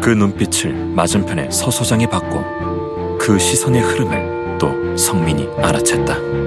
그 0.00 0.10
눈빛을 0.10 0.72
맞은편의 0.72 1.50
서 1.50 1.70
소장이 1.70 2.06
받고 2.06 3.18
그 3.18 3.38
시선의 3.38 3.80
흐름을 3.80 4.58
또 4.58 4.96
성민이 4.96 5.48
알아챘다. 5.56 6.45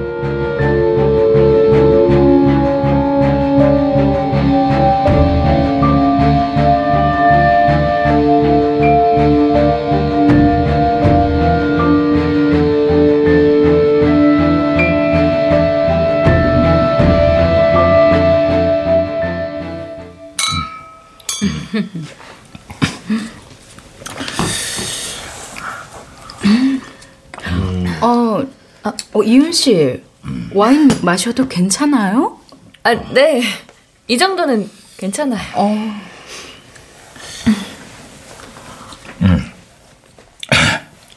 이윤 29.29 29.51
씨, 29.51 30.01
와인 30.55 30.89
마셔도 31.03 31.47
괜찮아요? 31.47 32.39
아, 32.81 32.95
네. 33.13 33.43
이 34.07 34.17
정도는 34.17 34.67
괜찮아요. 34.97 35.39
어. 35.53 35.71
음. 39.21 39.51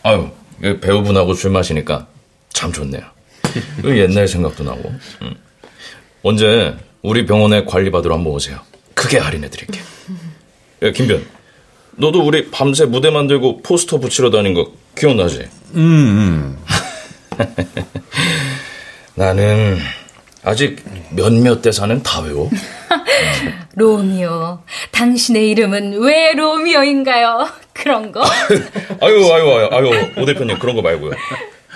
아유, 0.03 0.31
배우분하고 0.61 1.33
술 1.33 1.53
마시니까 1.53 2.07
참 2.51 2.71
좋네요. 2.71 3.01
옛날 3.83 4.29
생각도 4.29 4.63
나고. 4.63 4.93
음. 5.23 5.35
언제 6.23 6.77
우리 7.01 7.25
병원에 7.25 7.65
관리받으러 7.65 8.15
한번 8.17 8.35
오세요. 8.35 8.61
크게 8.93 9.17
할인해 9.17 9.49
드릴게요. 9.49 9.83
야, 10.83 10.93
김변. 10.93 11.25
너도 11.93 12.23
우리 12.27 12.51
밤새 12.51 12.85
무대 12.85 13.09
만들고 13.09 13.63
포스터 13.63 13.99
붙이러 14.01 14.31
다닌 14.31 14.53
거 14.53 14.71
기억나지? 14.99 15.49
음. 15.77 15.79
음. 15.79 16.59
나는 19.15 19.79
아직 20.43 20.85
몇몇 21.11 21.63
대사는 21.63 22.03
다 22.03 22.21
외워. 22.21 22.51
로미오, 23.75 24.61
당신의 24.91 25.51
이름은 25.51 26.01
왜 26.01 26.33
로미오인가요? 26.35 27.49
그런 27.73 28.13
거? 28.13 28.23
아유, 29.01 29.33
아유, 29.33 29.51
아유, 29.51 29.69
아유, 29.73 30.11
오 30.17 30.25
대표님 30.27 30.59
그런 30.59 30.77
거 30.77 30.83
말고요. 30.83 31.13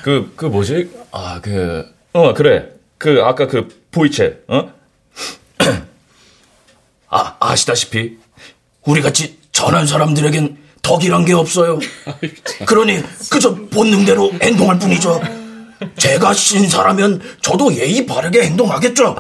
그, 0.02 0.32
그 0.36 0.46
뭐지? 0.46 0.90
아, 1.10 1.40
그, 1.42 1.86
어, 2.12 2.34
그래. 2.34 2.68
그, 2.98 3.22
아까 3.24 3.46
그 3.46 3.68
보이체, 3.90 4.42
어? 4.48 4.72
아, 7.08 7.36
아시다시피, 7.40 8.18
우리 8.84 9.00
같이 9.00 9.38
전한 9.52 9.86
사람들에겐 9.86 10.58
덕이란 10.82 11.24
게 11.24 11.32
없어요. 11.32 11.80
그러니 12.66 13.02
그저 13.30 13.54
본능대로 13.54 14.32
행동할 14.40 14.78
뿐이죠. 14.78 15.20
제가 15.96 16.32
신사라면 16.32 17.20
저도 17.42 17.74
예의 17.74 18.06
바르게 18.06 18.42
행동하겠죠. 18.42 19.16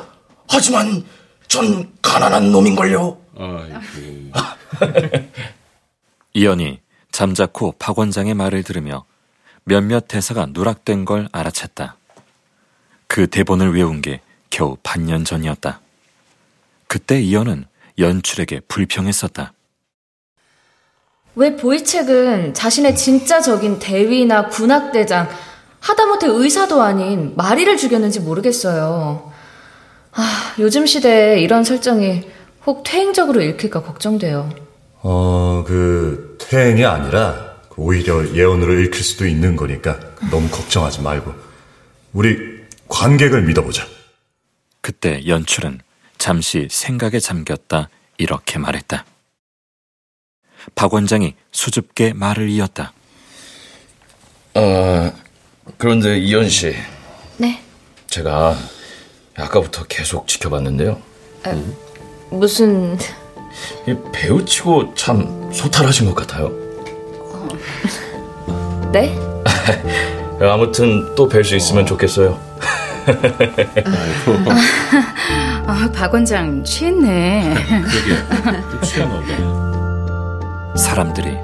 하지만 0.48 1.04
전 1.48 1.92
가난한 2.02 2.50
놈인걸요. 2.52 3.18
이연이 6.34 6.80
잠자코 7.12 7.72
박 7.78 7.98
원장의 7.98 8.34
말을 8.34 8.62
들으며 8.62 9.04
몇몇 9.64 10.06
대사가 10.08 10.46
누락된 10.46 11.04
걸 11.04 11.28
알아챘다. 11.28 11.94
그 13.06 13.26
대본을 13.26 13.74
외운 13.74 14.02
게 14.02 14.20
겨우 14.50 14.76
반년 14.82 15.24
전이었다. 15.24 15.80
그때 16.86 17.20
이연은 17.20 17.64
연출에게 17.98 18.60
불평했었다. 18.68 19.52
왜 21.34 21.56
보이책은 21.56 22.54
자신의 22.54 22.96
진짜 22.96 23.40
적인 23.40 23.78
대위나 23.78 24.48
군악대장, 24.48 25.28
하다못해 25.80 26.26
의사도 26.28 26.82
아닌 26.82 27.34
마리를 27.36 27.76
죽였는지 27.76 28.20
모르겠어요. 28.20 29.32
아, 30.12 30.54
요즘 30.58 30.86
시대에 30.86 31.40
이런 31.40 31.64
설정이 31.64 32.28
혹 32.64 32.82
퇴행적으로 32.82 33.42
읽힐까 33.42 33.82
걱정돼요. 33.82 34.50
어, 35.02 35.64
그, 35.66 36.36
퇴행이 36.40 36.84
아니라, 36.84 37.56
오히려 37.76 38.34
예언으로 38.34 38.80
읽힐 38.80 39.04
수도 39.04 39.26
있는 39.26 39.54
거니까 39.54 40.00
너무 40.30 40.48
걱정하지 40.48 41.02
말고, 41.02 41.32
우리 42.12 42.38
관객을 42.88 43.42
믿어보자. 43.42 43.86
그때 44.80 45.26
연출은 45.26 45.80
잠시 46.18 46.68
생각에 46.70 47.20
잠겼다 47.20 47.88
이렇게 48.18 48.58
말했다. 48.58 49.04
박 50.74 50.94
원장이 50.94 51.34
수줍게 51.52 52.14
말을 52.14 52.48
이었다. 52.48 52.92
어, 54.54 55.12
그런데 55.78 56.18
이현 56.18 56.48
씨. 56.48 56.74
네. 57.36 57.60
제가 58.08 58.56
아까부터 59.36 59.84
계속 59.84 60.26
지켜봤는데요. 60.26 60.98
아, 61.44 61.54
무슨 62.30 62.96
이 63.86 63.94
배우치고 64.12 64.94
참 64.94 65.50
소탈하신 65.52 66.06
것 66.06 66.14
같아요. 66.14 66.50
네? 68.92 69.14
아무튼 70.40 71.14
또 71.14 71.28
뵐 71.28 71.44
수 71.44 71.54
있으면 71.56 71.84
좋겠어요. 71.86 72.38
아, 75.66 75.66
아, 75.66 75.90
박 75.94 76.12
원장 76.12 76.64
취했네. 76.64 77.54
그게 77.54 78.16
또 78.70 78.80
취하나 78.80 79.20
보다. 79.20 80.76
사람들이 80.76 81.36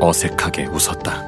어색하게 0.00 0.66
웃었다. 0.66 1.22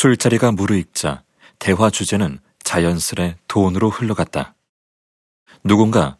술자리가 0.00 0.52
무르익자 0.52 1.24
대화 1.58 1.90
주제는 1.90 2.38
자연스레 2.64 3.36
돈으로 3.48 3.90
흘러갔다. 3.90 4.54
누군가 5.62 6.16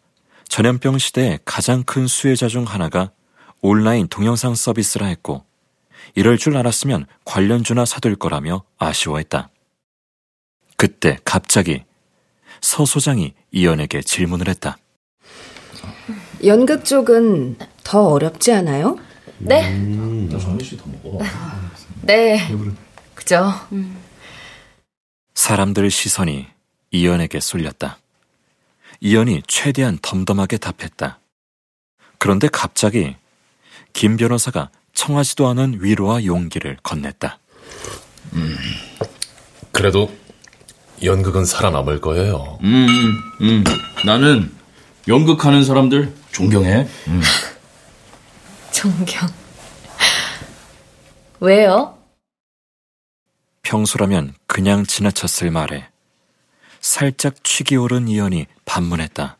전염병 0.47 0.99
시대의 0.99 1.39
가장 1.45 1.81
큰 1.81 2.05
수혜자 2.05 2.47
중 2.47 2.63
하나가 2.63 3.09
온라인 3.59 4.07
동영상 4.07 4.53
서비스라 4.53 5.07
했고, 5.07 5.45
이럴 6.13 6.37
줄 6.37 6.57
알았으면 6.57 7.07
관련주나 7.25 7.85
사둘 7.85 8.15
거라며 8.15 8.61
아쉬워했다. 8.77 9.49
그때 10.77 11.17
갑자기 11.25 11.83
서 12.61 12.85
소장이 12.85 13.33
이연에게 13.49 14.03
질문을 14.03 14.47
했다. 14.47 14.77
연극 16.43 16.85
쪽은 16.85 17.57
더 17.83 18.09
어렵지 18.09 18.53
않아요? 18.53 18.99
네. 19.39 19.71
음, 19.71 20.29
정희 20.39 20.63
씨더 20.63 20.85
먹어. 21.01 21.25
네. 22.03 22.47
그죠. 23.21 23.53
사람들 25.35 25.91
시선이 25.91 26.47
이연에게 26.89 27.39
쏠렸다. 27.39 27.99
이연이 28.99 29.43
최대한 29.47 29.99
덤덤하게 30.01 30.57
답했다. 30.57 31.19
그런데 32.17 32.47
갑자기 32.47 33.15
김 33.93 34.17
변호사가 34.17 34.69
청하지도 34.93 35.47
않은 35.49 35.77
위로와 35.81 36.25
용기를 36.25 36.77
건넸다. 36.77 37.37
음, 38.33 38.57
그래도 39.71 40.11
연극은 41.03 41.45
살아남을 41.45 42.01
거예요. 42.01 42.57
음, 42.63 42.87
음, 43.41 43.63
나는 44.03 44.51
연극하는 45.07 45.63
사람들 45.63 46.13
존경해. 46.31 46.87
음. 47.07 47.21
존경. 48.73 49.29
왜요? 51.39 52.00
평소라면 53.63 54.33
그냥 54.47 54.85
지나쳤을 54.85 55.51
말에 55.51 55.85
살짝 56.79 57.43
취기 57.43 57.75
오른 57.75 58.07
이연이 58.07 58.47
반문했다. 58.65 59.37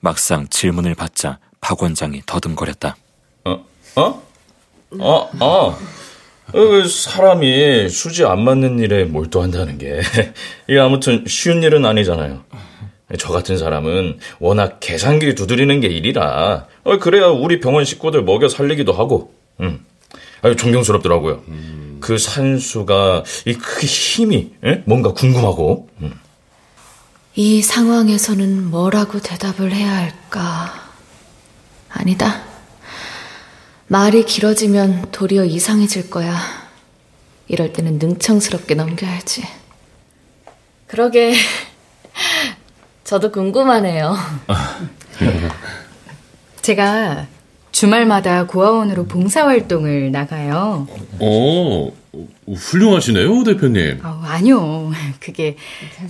막상 0.00 0.48
질문을 0.48 0.94
받자 0.94 1.38
박 1.60 1.82
원장이 1.82 2.22
더듬거렸다. 2.26 2.96
어? 3.44 3.64
어? 3.96 4.22
어, 4.98 5.30
어. 5.40 5.78
그 6.52 6.86
사람이 6.86 7.88
수지 7.88 8.24
안 8.24 8.44
맞는 8.44 8.78
일에 8.78 9.04
몰두한다는 9.04 9.78
게 9.78 10.00
이게 10.68 10.78
아무튼 10.78 11.24
쉬운 11.26 11.62
일은 11.62 11.86
아니잖아요. 11.86 12.44
저 13.18 13.32
같은 13.32 13.58
사람은 13.58 14.18
워낙 14.40 14.78
계산기 14.80 15.34
두드리는 15.34 15.80
게 15.80 15.88
일이라 15.88 16.66
어, 16.84 16.98
그래야 16.98 17.26
우리 17.26 17.60
병원 17.60 17.84
식구들 17.84 18.24
먹여 18.24 18.48
살리기도 18.48 18.92
하고 18.92 19.32
음. 19.60 19.84
아주 20.42 20.56
존경스럽더라고요. 20.56 21.44
음. 21.48 21.93
그 22.04 22.18
산수가 22.18 23.24
이그 23.46 23.86
힘이 23.86 24.52
에? 24.62 24.82
뭔가 24.84 25.14
궁금하고 25.14 25.88
음. 26.02 26.12
이 27.34 27.62
상황에서는 27.62 28.70
뭐라고 28.70 29.20
대답을 29.20 29.72
해야 29.72 29.96
할까? 29.96 30.90
아니다. 31.88 32.42
말이 33.86 34.26
길어지면 34.26 35.12
도리어 35.12 35.46
이상해질 35.46 36.10
거야. 36.10 36.38
이럴 37.48 37.72
때는 37.72 37.98
능청스럽게 37.98 38.74
넘겨야지. 38.74 39.42
그러게, 40.86 41.32
저도 43.04 43.32
궁금하네요. 43.32 44.14
제가 46.60 47.28
주말마다 47.74 48.46
고아원으로 48.46 49.06
봉사활동을 49.06 50.12
나가요. 50.12 50.86
오, 51.18 51.92
훌륭하시네요, 52.54 53.42
대표님. 53.42 54.00
어, 54.04 54.20
아니요. 54.22 54.92
그게 55.18 55.56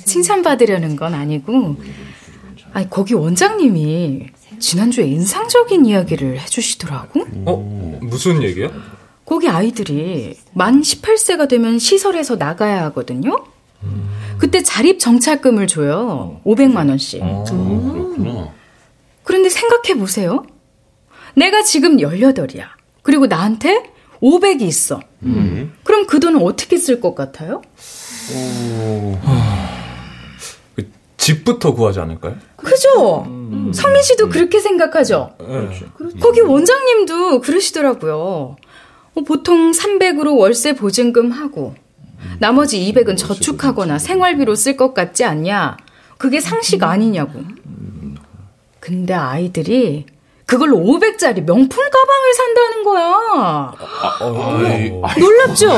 칭찬받으려는 0.04 0.94
건 0.96 1.14
아니고, 1.14 1.76
아니, 2.74 2.90
거기 2.90 3.14
원장님이 3.14 4.26
지난주에 4.58 5.06
인상적인 5.06 5.86
이야기를 5.86 6.38
해주시더라고. 6.40 7.24
어? 7.46 7.98
무슨 8.02 8.42
얘기야? 8.42 8.68
거기 9.24 9.48
아이들이 9.48 10.36
만 10.52 10.82
18세가 10.82 11.48
되면 11.48 11.78
시설에서 11.78 12.36
나가야 12.36 12.84
하거든요. 12.84 13.42
그때 14.36 14.62
자립 14.62 14.98
정착금을 15.00 15.66
줘요. 15.66 16.42
500만 16.44 16.90
원씩. 16.90 17.22
아, 17.22 17.44
그렇구나. 17.44 18.50
그런데 19.22 19.48
생각해 19.48 19.98
보세요. 19.98 20.44
내가 21.34 21.62
지금 21.62 21.98
18이야. 21.98 22.66
그리고 23.02 23.26
나한테 23.26 23.90
500이 24.22 24.62
있어. 24.62 25.00
음. 25.22 25.74
그럼 25.84 26.06
그 26.06 26.20
돈은 26.20 26.40
어떻게 26.42 26.76
쓸 26.76 27.00
것 27.00 27.14
같아요? 27.14 27.62
그 30.74 30.90
집부터 31.16 31.74
구하지 31.74 32.00
않을까요? 32.00 32.36
그죠? 32.56 33.24
성민 33.72 34.02
씨도 34.02 34.28
그렇게 34.28 34.60
생각하죠? 34.60 35.34
네. 35.40 35.68
거기 36.20 36.40
원장님도 36.40 37.40
그러시더라고요. 37.40 38.56
어, 39.14 39.20
보통 39.26 39.70
300으로 39.70 40.36
월세 40.38 40.74
보증금 40.74 41.30
하고 41.30 41.74
나머지 42.38 42.80
200은 42.92 43.16
저축하거나 43.16 43.98
생활비로 43.98 44.54
쓸 44.54 44.76
것 44.76 44.94
같지 44.94 45.24
않냐? 45.24 45.76
그게 46.18 46.40
상식 46.40 46.82
아니냐고. 46.82 47.40
근데 48.80 49.14
아이들이 49.14 50.06
그걸로 50.46 50.76
500짜리 50.78 51.42
명품 51.44 51.68
가방을 51.90 52.34
산다는 52.34 52.84
거야. 52.84 53.74
놀랍죠? 55.18 55.70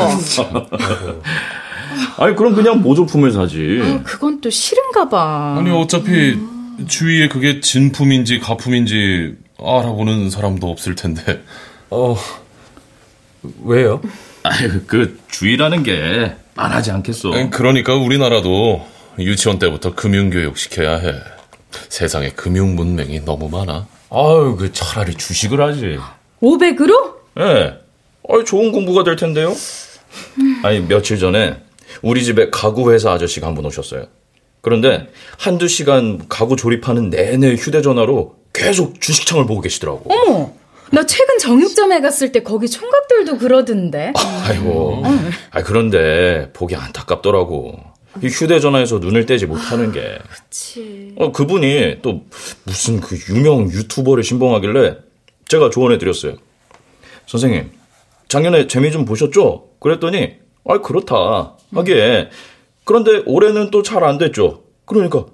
아니 2.18 2.34
그럼 2.36 2.54
그냥 2.54 2.82
모조품을 2.82 3.32
사지. 3.32 3.80
아, 3.82 4.02
그건 4.04 4.40
또 4.40 4.50
싫은가 4.50 5.08
봐. 5.08 5.56
아니 5.58 5.70
어차피 5.70 6.38
주위에 6.86 7.28
그게 7.28 7.60
진품인지 7.60 8.40
가품인지 8.40 9.36
알아보는 9.58 10.30
사람도 10.30 10.68
없을 10.68 10.94
텐데. 10.94 11.42
어 11.90 12.16
왜요? 13.64 14.00
아유 14.42 14.82
그 14.86 15.18
주의라는 15.30 15.82
게 15.84 16.34
많하지 16.54 16.90
않겠어. 16.90 17.32
아니, 17.32 17.50
그러니까 17.50 17.94
우리나라도 17.94 18.84
유치원 19.18 19.58
때부터 19.58 19.94
금융 19.94 20.30
교육 20.30 20.58
시켜야 20.58 20.96
해. 20.96 21.14
세상에 21.88 22.30
금융 22.30 22.74
문맹이 22.74 23.24
너무 23.24 23.48
많아. 23.48 23.86
아유 24.11 24.57
그 24.59 24.72
차라리 24.72 25.14
주식을 25.14 25.61
하지. 25.61 25.98
500으로? 26.42 27.14
예. 27.38 27.42
네. 27.44 27.74
아니 28.28 28.44
좋은 28.44 28.72
공부가 28.72 29.04
될 29.04 29.16
텐데요. 29.16 29.54
아니 30.62 30.80
며칠 30.80 31.18
전에 31.18 31.57
우리 32.02 32.24
집에 32.24 32.50
가구 32.50 32.92
회사 32.92 33.12
아저씨가 33.12 33.46
한 33.46 33.54
분 33.54 33.64
오셨어요. 33.66 34.07
그런데 34.61 35.09
한두 35.38 35.68
시간 35.68 36.26
가구 36.28 36.57
조립하는 36.57 37.11
내내 37.11 37.54
휴대전화로 37.54 38.34
계속 38.52 39.00
주식창을 39.00 39.46
보고 39.46 39.61
계시더라고. 39.61 40.02
어머, 40.12 40.52
나 40.90 41.07
최근 41.07 41.38
정육점에 41.38 42.00
갔을 42.00 42.32
때 42.32 42.42
거기 42.42 42.68
총각들도 42.68 43.38
그러던데. 43.38 44.12
아이고. 44.44 45.04
아 45.52 45.62
그런데 45.62 46.50
보기 46.52 46.74
안타깝더라고. 46.74 47.78
이 48.22 48.26
휴대전화에서 48.28 48.98
눈을 48.98 49.26
떼지 49.26 49.46
못하는 49.46 49.92
게. 49.92 50.18
그치. 50.28 51.12
어, 51.16 51.32
그분이 51.32 51.98
또 52.02 52.24
무슨 52.64 53.00
그 53.00 53.16
유명 53.32 53.70
유튜버를 53.70 54.22
신봉하길래 54.24 54.96
제가 55.48 55.70
조언해 55.70 55.98
드렸어요. 55.98 56.36
선생님, 57.26 57.70
작년에 58.28 58.66
재미 58.66 58.90
좀 58.90 59.04
보셨죠? 59.04 59.68
그랬더니, 59.80 60.34
아 60.68 60.78
그렇다. 60.80 61.54
하기에. 61.74 62.30
그런데 62.84 63.22
올해는 63.26 63.70
또 63.70 63.82
잘 63.82 64.04
안 64.04 64.18
됐죠. 64.18 64.62
그러니까, 64.84 65.26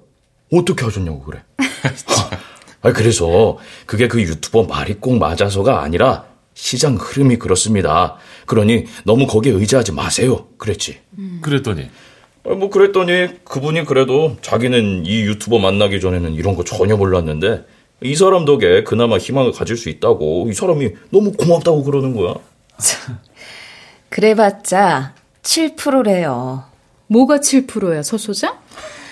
어떻게 0.51 0.83
하셨냐고 0.85 1.21
그래. 1.23 1.43
아, 2.81 2.91
그래서 2.91 3.57
그게 3.85 4.07
그 4.07 4.21
유튜버 4.21 4.63
말이 4.63 4.95
꼭 4.95 5.17
맞아서가 5.17 5.81
아니라 5.81 6.25
시장 6.53 6.95
흐름이 6.95 7.37
그렇습니다. 7.37 8.17
그러니 8.45 8.85
너무 9.05 9.25
거기에 9.25 9.53
의지하지 9.53 9.93
마세요. 9.93 10.47
그랬지. 10.57 10.99
그랬더니 11.41 11.83
아, 11.83 11.87
뭐 12.43 12.69
그랬더니 12.69 13.43
그분이 13.45 13.85
그래도 13.85 14.35
자기는 14.41 15.05
이 15.05 15.21
유튜버 15.21 15.59
만나기 15.59 15.99
전에는 16.01 16.33
이런 16.33 16.55
거 16.55 16.63
전혀 16.63 16.97
몰랐는데 16.97 17.65
이 18.01 18.15
사람 18.15 18.43
덕에 18.43 18.83
그나마 18.83 19.17
희망을 19.17 19.53
가질 19.53 19.77
수 19.77 19.89
있다고 19.89 20.47
이 20.49 20.53
사람이 20.53 20.89
너무 21.09 21.31
고맙다고 21.31 21.83
그러는 21.83 22.15
거야. 22.15 22.35
그래봤자 24.09 25.15
7%래요. 25.41 26.65
뭐가 27.07 27.37
7%야, 27.37 28.03
서 28.03 28.17
소장? 28.17 28.57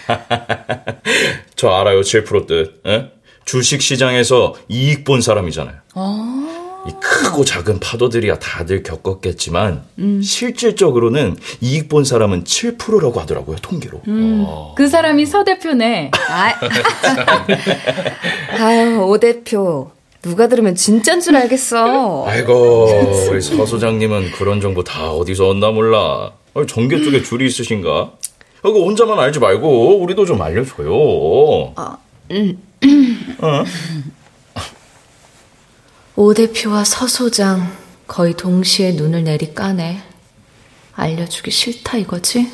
저 1.56 1.70
알아요, 1.70 2.02
7% 2.02 2.48
뜻. 2.48 2.82
에? 2.86 3.12
주식 3.46 3.82
시장에서 3.82 4.56
이익 4.70 5.04
본 5.04 5.22
사람이잖아요. 5.22 5.76
이 6.88 6.92
크고 7.00 7.46
작은 7.46 7.80
파도들이야 7.80 8.40
다들 8.40 8.82
겪었겠지만 8.84 9.84
실질적으로는 10.24 11.38
이익 11.62 11.90
본 11.90 12.04
사람은 12.04 12.44
7%라고 12.44 13.20
하더라고요, 13.20 13.58
통계로. 13.62 14.02
그 14.76 14.88
사람이 14.88 15.26
서 15.26 15.44
대표네. 15.44 16.12
아, 16.30 16.54
아유, 18.60 19.00
오 19.04 19.18
대표. 19.20 19.92
누가 20.24 20.48
들으면 20.48 20.76
진짠 20.76 21.20
줄 21.20 21.36
알겠어. 21.36 22.26
아이고, 22.28 22.88
우리 23.30 23.42
서 23.42 23.66
소장님은 23.66 24.32
그런 24.32 24.62
정보 24.62 24.84
다 24.84 25.12
어디서 25.12 25.50
얻나 25.50 25.72
몰라. 25.72 26.32
정계 26.68 27.02
쪽에 27.04 27.24
줄이 27.24 27.48
있으신가? 27.48 28.12
이거 28.60 28.72
혼자만 28.84 29.18
알지 29.20 29.40
말고 29.40 30.00
우리도 30.04 30.26
좀 30.26 30.42
알려줘요. 30.42 30.92
어? 30.94 31.98
오 36.16 36.34
대표와 36.34 36.84
서 36.84 37.08
소장 37.08 37.72
거의 38.08 38.34
동시에 38.34 38.94
눈을 38.94 39.24
내리 39.24 39.54
까네. 39.54 40.02
알려주기 40.94 41.52
싫다 41.52 41.98
이거지? 41.98 42.52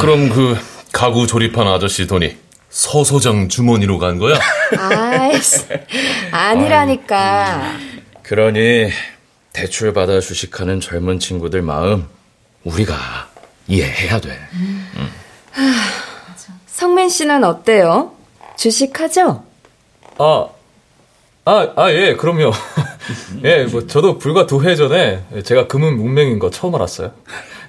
그럼 0.00 0.28
그 0.30 0.56
가구 0.92 1.26
조립한 1.26 1.66
아저씨 1.68 2.06
돈이 2.06 2.36
서 2.68 3.04
소장 3.04 3.48
주머니로 3.48 3.98
간 3.98 4.18
거야? 4.18 4.38
아이씨, 4.76 5.64
아니라니까. 6.32 7.76
그러니 8.22 8.90
대출 9.52 9.92
받아 9.92 10.18
주식하는 10.20 10.80
젊은 10.80 11.18
친구들 11.18 11.62
마음 11.62 12.08
우리가 12.64 12.96
이해해야 13.68 14.20
돼. 14.20 14.38
성민 16.66 17.08
씨는 17.10 17.44
어때요? 17.44 18.14
주식하죠? 18.56 19.44
아, 20.18 20.46
아, 21.44 21.72
아, 21.76 21.90
예, 21.92 22.14
그럼요. 22.14 22.52
예, 23.44 23.64
뭐, 23.64 23.86
저도 23.86 24.18
불과 24.18 24.46
두 24.46 24.62
해 24.64 24.76
전에 24.76 25.24
제가 25.44 25.66
금은 25.66 25.96
문맹인 25.96 26.38
거 26.38 26.50
처음 26.50 26.74
알았어요. 26.74 27.12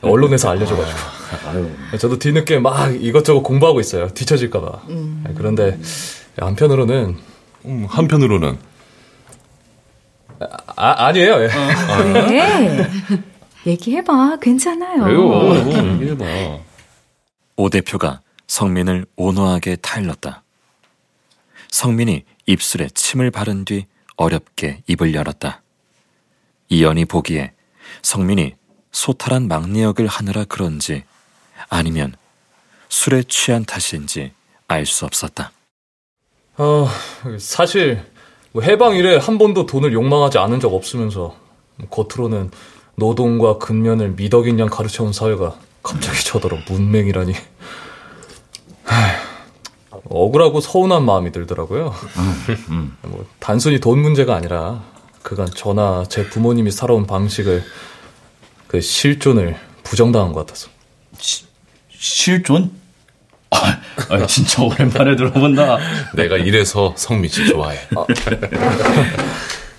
언론에서 0.02 0.50
알려줘가지고. 0.52 1.98
저도 1.98 2.20
뒤늦게 2.20 2.60
막 2.60 2.94
이것저것 3.02 3.42
공부하고 3.42 3.80
있어요. 3.80 4.10
뒤처질까봐. 4.10 4.82
그런데 5.36 5.80
한편으로는, 6.38 7.18
음, 7.66 7.86
한편으로는 7.90 8.58
아, 10.76 11.06
아니에요. 11.08 11.44
예. 11.44 11.48
네. 11.48 12.90
얘기해봐. 13.66 14.38
괜찮아요. 14.42 15.04
그래요. 15.04 15.94
얘기해봐. 16.02 16.26
오 17.56 17.70
대표가 17.70 18.20
성민을 18.48 19.06
온화하게 19.16 19.78
타일렀다. 19.78 20.44
성민이 21.72 22.26
입술에 22.46 22.90
침을 22.90 23.32
바른 23.32 23.66
뒤 23.66 23.86
어렵게 24.16 24.84
입을 24.88 25.14
열었다. 25.14 25.62
이연이 26.70 27.06
보기에 27.06 27.54
성민이 28.02 28.56
소탈한 28.92 29.48
막내 29.48 29.84
역을 29.84 30.08
하느라 30.08 30.44
그런지 30.46 31.04
아니면 31.70 32.16
술에 32.90 33.24
취한 33.24 33.66
탓인지 33.66 34.34
알 34.68 34.86
수 34.86 35.06
없었다. 35.06 35.52
어, 36.58 36.88
사실, 37.40 38.04
뭐 38.52 38.62
해방 38.62 38.96
이래 38.96 39.18
한 39.18 39.38
번도 39.38 39.66
돈을 39.66 39.94
욕망하지 39.94 40.38
않은 40.38 40.60
적 40.60 40.74
없으면서, 40.74 41.36
겉으로는 41.90 42.52
노동과 42.96 43.58
근면을 43.58 44.12
미덕인 44.12 44.60
양 44.60 44.68
가르쳐온 44.70 45.14
사회가 45.14 45.58
갑자기 45.82 46.24
저더러 46.24 46.60
문맹이라니. 46.70 47.34
하, 50.04 50.10
억울하고 50.10 50.62
서운한 50.62 51.06
마음이 51.06 51.32
들더라고요. 51.32 51.94
뭐, 53.04 53.26
단순히 53.40 53.80
돈 53.80 54.00
문제가 54.00 54.36
아니라, 54.36 54.84
그간 55.22 55.48
저나 55.54 56.04
제 56.10 56.28
부모님이 56.30 56.72
살아온 56.72 57.08
방식을, 57.08 57.64
그 58.68 58.82
실존을 58.82 59.56
부정당한 59.84 60.34
것 60.34 60.46
같아서. 60.46 60.70
실존? 61.90 62.72
아, 63.52 63.80
아, 64.10 64.26
진짜 64.26 64.64
오랜만에 64.64 65.16
들어본다. 65.16 65.78
내가 66.16 66.38
이래서 66.38 66.94
성민 66.98 67.30
씨 67.30 67.46
좋아해. 67.48 67.78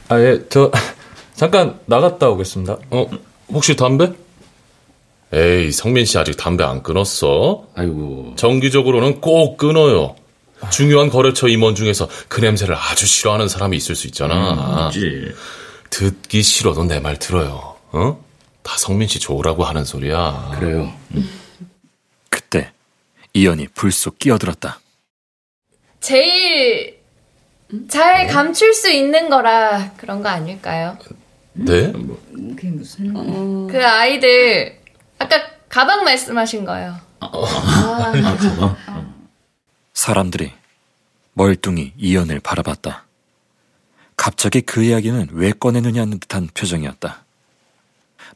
아, 0.08 0.20
예, 0.20 0.40
저, 0.48 0.70
잠깐 1.34 1.80
나갔다 1.86 2.28
오겠습니다. 2.28 2.76
어, 2.90 3.06
혹시 3.48 3.74
담배? 3.74 4.12
에이, 5.36 5.72
성민 5.72 6.04
씨 6.04 6.16
아직 6.16 6.36
담배 6.36 6.62
안 6.62 6.82
끊었어? 6.82 7.66
아이고. 7.74 8.34
정기적으로는 8.36 9.20
꼭 9.20 9.56
끊어요. 9.56 10.14
중요한 10.70 11.10
거래처 11.10 11.48
임원 11.48 11.74
중에서 11.74 12.08
그 12.28 12.40
냄새를 12.40 12.74
아주 12.76 13.06
싫어하는 13.06 13.48
사람이 13.48 13.76
있을 13.76 13.94
수 13.96 14.06
있잖아. 14.06 14.90
음, 14.94 15.34
듣기 15.90 16.42
싫어도 16.42 16.84
내 16.84 17.00
말 17.00 17.18
들어요. 17.18 17.74
어? 17.92 18.24
다 18.62 18.74
성민 18.78 19.08
씨 19.08 19.18
좋으라고 19.18 19.64
하는 19.64 19.84
소리야. 19.84 20.52
그래요. 20.58 20.90
그때 22.30 22.70
이연이 23.34 23.66
불쑥 23.74 24.18
끼어들었다. 24.18 24.80
제일 26.00 26.98
잘 27.88 28.26
감출 28.28 28.72
수 28.72 28.90
있는 28.90 29.28
거라 29.28 29.92
그런 29.96 30.22
거 30.22 30.28
아닐까요? 30.28 30.96
네? 31.54 31.92
그게 32.56 32.68
무슨 32.68 33.66
그 33.66 33.84
아이들 33.84 34.78
아까 35.18 35.42
가방 35.68 36.04
말씀하신 36.04 36.64
거요. 36.64 36.98
사람들이 39.94 40.52
멀뚱히 41.32 41.92
이연을 41.96 42.40
바라봤다. 42.40 43.04
갑자기 44.16 44.60
그 44.60 44.82
이야기는 44.82 45.28
왜 45.32 45.52
꺼내느냐는 45.52 46.20
듯한 46.20 46.48
표정이었다. 46.54 47.24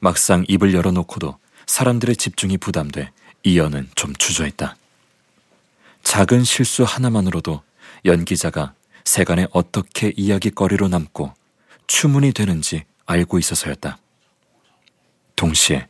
막상 0.00 0.44
입을 0.48 0.74
열어놓고도 0.74 1.38
사람들의 1.66 2.16
집중이 2.16 2.58
부담돼 2.58 3.10
이연은 3.44 3.88
좀 3.94 4.14
주저했다. 4.16 4.76
작은 6.02 6.44
실수 6.44 6.84
하나만으로도 6.84 7.62
연기자가 8.04 8.74
세간에 9.04 9.46
어떻게 9.52 10.12
이야기거리로 10.16 10.88
남고 10.88 11.32
추문이 11.86 12.32
되는지 12.32 12.84
알고 13.06 13.38
있어서였다. 13.38 13.98
동시에 15.36 15.86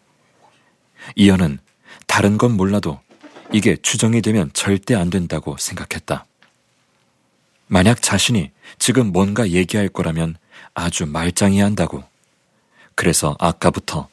이연은 1.17 1.59
다른 2.07 2.39
건 2.39 2.57
몰라도 2.57 3.01
이게 3.53 3.77
추정이 3.77 4.23
되면 4.23 4.51
절대 4.53 4.95
안 4.95 5.11
된다고 5.11 5.57
생각했다. 5.59 6.25
만약 7.67 8.03
자신이 8.03 8.51
지금 8.79 9.13
뭔가 9.13 9.49
얘기할 9.51 9.89
거라면 9.89 10.37
아주 10.75 11.07
말짱해야 11.07 11.65
한다고. 11.65 12.03
그래서 12.95 13.37
아까부터 13.39 14.09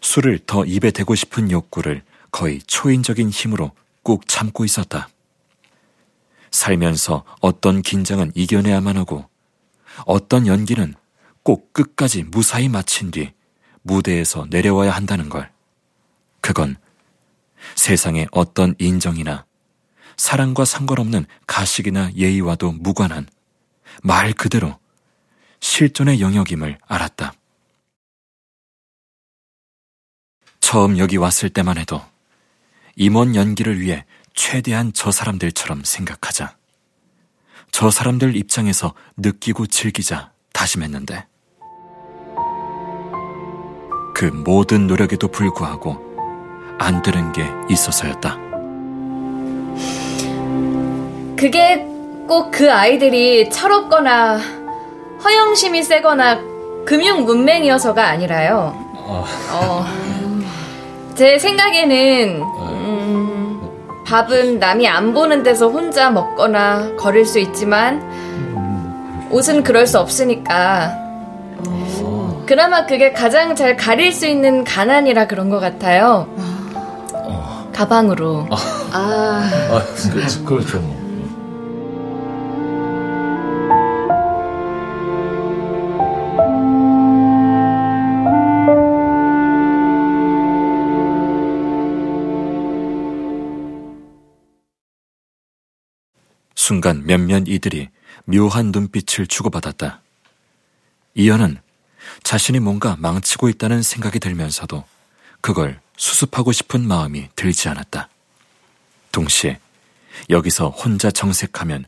술을 0.00 0.40
더 0.46 0.64
입에 0.64 0.90
대고 0.90 1.14
싶은 1.14 1.50
욕구를 1.50 2.02
거의 2.30 2.60
초인적인 2.66 3.30
힘으로 3.30 3.72
꾹 4.02 4.26
참고 4.28 4.64
있었다. 4.64 5.08
살면서 6.50 7.24
어떤 7.40 7.82
긴장은 7.82 8.32
이겨내야만 8.34 8.96
하고 8.96 9.28
어떤 10.06 10.46
연기는 10.46 10.94
꼭 11.42 11.72
끝까지 11.72 12.24
무사히 12.24 12.68
마친 12.68 13.10
뒤 13.10 13.32
무대에서 13.82 14.46
내려와야 14.50 14.90
한다는 14.90 15.28
걸. 15.28 15.50
그건 16.50 16.74
세상의 17.76 18.26
어떤 18.32 18.74
인정이나 18.80 19.46
사랑과 20.16 20.64
상관없는 20.64 21.24
가식이나 21.46 22.12
예의와도 22.14 22.72
무관한 22.72 23.28
말 24.02 24.32
그대로 24.32 24.76
실존의 25.60 26.20
영역임을 26.20 26.78
알았다. 26.88 27.34
처음 30.58 30.98
여기 30.98 31.16
왔을 31.18 31.50
때만 31.50 31.78
해도 31.78 32.04
임원 32.96 33.36
연기를 33.36 33.78
위해 33.78 34.04
최대한 34.34 34.92
저 34.92 35.12
사람들처럼 35.12 35.84
생각하자. 35.84 36.56
저 37.70 37.92
사람들 37.92 38.34
입장에서 38.34 38.92
느끼고 39.16 39.68
즐기자 39.68 40.32
다짐했는데 40.52 41.28
그 44.16 44.24
모든 44.24 44.88
노력에도 44.88 45.28
불구하고 45.28 46.09
안 46.80 47.02
되는 47.02 47.30
게 47.32 47.44
있어서였다. 47.68 48.36
그게 51.36 51.86
꼭 52.26 52.50
그 52.50 52.72
아이들이 52.72 53.50
철없거나 53.50 54.38
허영심이 55.24 55.82
세거나 55.82 56.38
금융 56.86 57.24
문맹이어서가 57.24 58.06
아니라요. 58.06 58.74
어, 59.52 59.84
제 61.14 61.38
생각에는 61.38 62.42
음, 62.42 63.60
밥은 64.06 64.58
남이 64.58 64.86
안 64.88 65.12
보는 65.12 65.42
데서 65.42 65.68
혼자 65.68 66.10
먹거나 66.10 66.94
거릴 66.96 67.24
수 67.26 67.38
있지만 67.40 68.00
옷은 69.30 69.62
그럴 69.64 69.86
수 69.86 69.98
없으니까 69.98 70.96
그나마 72.46 72.86
그게 72.86 73.12
가장 73.12 73.54
잘 73.56 73.76
가릴 73.76 74.12
수 74.12 74.26
있는 74.26 74.64
가난이라 74.64 75.26
그런 75.26 75.50
것 75.50 75.60
같아요. 75.60 76.28
가방으로. 77.80 78.46
아, 78.50 78.56
아 78.92 79.84
그, 80.12 80.44
그렇죠. 80.44 80.80
뭐. 80.80 81.00
순간 96.54 97.06
몇몇 97.06 97.44
이들이 97.46 97.88
묘한 98.26 98.72
눈빛을 98.72 99.26
주고받았다. 99.26 100.02
이연은 101.14 101.58
자신이 102.24 102.60
뭔가 102.60 102.96
망치고 102.98 103.48
있다는 103.48 103.82
생각이 103.82 104.20
들면서도 104.20 104.84
그걸 105.40 105.80
수습하고 106.00 106.50
싶은 106.52 106.80
마음이 106.88 107.28
들지 107.36 107.68
않았다. 107.68 108.08
동시에 109.12 109.58
여기서 110.30 110.70
혼자 110.70 111.10
정색하면 111.10 111.84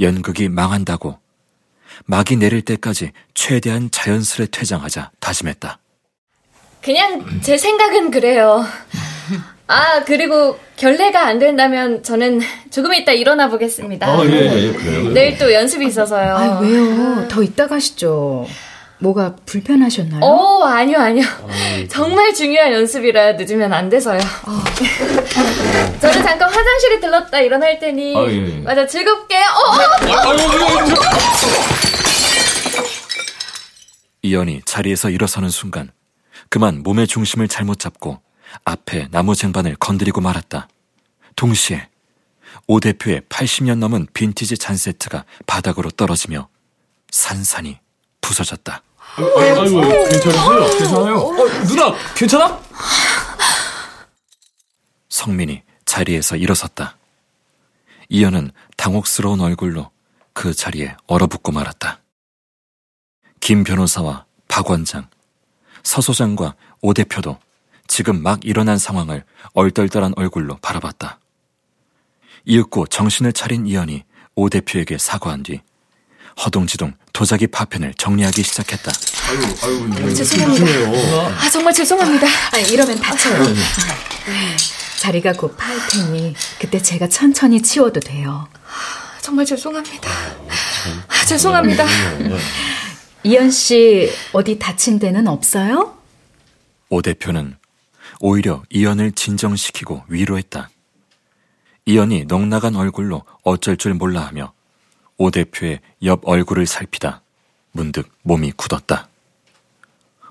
연극이 0.00 0.50
망한다고 0.50 1.18
막이 2.04 2.36
내릴 2.36 2.60
때까지 2.62 3.12
최대한 3.32 3.90
자연스레 3.90 4.48
퇴장하자 4.50 5.12
다짐했다. 5.18 5.78
그냥 6.82 7.40
제 7.40 7.56
생각은 7.56 8.10
그래요. 8.10 8.66
아, 9.66 10.04
그리고 10.04 10.58
결례가 10.76 11.26
안 11.26 11.38
된다면 11.38 12.02
저는 12.02 12.42
조금 12.70 12.92
이따 12.92 13.12
일어나 13.12 13.48
보겠습니다. 13.48 14.06
아, 14.06 14.26
예, 14.26 14.68
예, 14.68 14.72
그래요. 14.74 15.08
내일 15.08 15.38
또 15.38 15.50
연습이 15.50 15.86
있어서요. 15.86 16.36
아, 16.36 16.60
왜요? 16.60 17.28
더 17.28 17.42
이따 17.42 17.66
가시죠. 17.66 18.46
뭐가 18.98 19.36
불편하셨나요? 19.44 20.20
어, 20.24 20.64
아니요, 20.64 20.98
아니요. 20.98 21.24
정말 21.90 22.32
중요한 22.32 22.72
연습이라 22.72 23.32
늦으면 23.32 23.72
안 23.72 23.88
돼서요. 23.90 24.20
저는 26.00 26.22
잠깐 26.22 26.42
화장실에 26.48 27.00
들렀다 27.00 27.40
일어날 27.40 27.78
테니. 27.78 28.16
아, 28.16 28.22
예, 28.28 28.34
예. 28.34 28.58
맞아, 28.60 28.86
즐겁게. 28.86 29.36
어, 29.36 29.76
이연이 34.22 34.62
자리에서 34.64 35.10
일어서는 35.10 35.50
순간 35.50 35.90
그만 36.48 36.82
몸의 36.82 37.06
중심을 37.06 37.48
잘못 37.48 37.78
잡고 37.78 38.20
앞에 38.64 39.08
나무 39.10 39.34
쟁반을 39.34 39.76
건드리고 39.76 40.20
말았다. 40.20 40.68
동시에 41.36 41.88
오 42.68 42.80
대표의 42.80 43.22
80년 43.28 43.78
넘은 43.78 44.06
빈티지 44.14 44.56
잔 44.56 44.76
세트가 44.76 45.24
바닥으로 45.46 45.90
떨어지며 45.90 46.48
산산이 47.10 47.78
부서졌다. 48.24 48.82
아이고, 49.16 49.80
괜찮으세요? 50.08 50.78
괜찮아요? 50.78 51.18
어, 51.18 51.48
누나, 51.66 51.94
괜찮아? 52.14 52.60
성민이 55.10 55.62
자리에서 55.84 56.36
일어섰다. 56.36 56.96
이연은 58.08 58.50
당혹스러운 58.76 59.40
얼굴로 59.40 59.90
그 60.32 60.54
자리에 60.54 60.96
얼어붙고 61.06 61.52
말았다. 61.52 62.00
김 63.40 63.62
변호사와 63.62 64.24
박 64.48 64.70
원장, 64.70 65.08
서 65.82 66.00
소장과 66.00 66.54
오 66.80 66.94
대표도 66.94 67.38
지금 67.86 68.22
막 68.22 68.40
일어난 68.44 68.78
상황을 68.78 69.24
얼떨떨한 69.52 70.14
얼굴로 70.16 70.56
바라봤다. 70.62 71.20
이윽고 72.46 72.86
정신을 72.86 73.32
차린 73.34 73.66
이연이 73.66 74.04
오 74.34 74.48
대표에게 74.48 74.98
사과한 74.98 75.42
뒤 75.42 75.60
허둥지둥 76.42 76.94
도자기 77.12 77.46
파편을 77.46 77.94
정리하기 77.94 78.42
시작했다. 78.42 78.92
죄송합니다. 80.14 80.66
아, 81.38 81.50
정말 81.50 81.72
죄송합니다. 81.72 82.26
아, 82.26 82.58
이러면 82.58 82.98
다쳐요. 83.00 83.44
자리가 85.00 85.32
곧 85.34 85.56
파일 85.56 85.78
테니 85.90 86.34
그때 86.58 86.80
제가 86.80 87.08
천천히 87.08 87.62
치워도 87.62 88.00
돼요. 88.00 88.48
정말 89.20 89.46
죄송합니다. 89.46 90.10
아, 90.10 91.24
죄송합니다. 91.26 91.86
이현 93.22 93.50
씨 93.50 94.10
어디 94.32 94.58
다친 94.58 94.98
데는 94.98 95.28
없어요? 95.28 95.96
오 96.90 97.00
대표는 97.00 97.56
오히려 98.20 98.62
이연을 98.70 99.12
진정시키고 99.12 100.04
위로했다. 100.08 100.68
이연이 101.86 102.24
넉나간 102.24 102.76
얼굴로 102.76 103.24
어쩔 103.42 103.76
줄 103.76 103.94
몰라 103.94 104.22
하며 104.26 104.52
오 105.16 105.30
대표의 105.30 105.80
옆 106.02 106.26
얼굴을 106.26 106.66
살피다 106.66 107.22
문득 107.72 108.10
몸이 108.22 108.52
굳었다. 108.52 109.08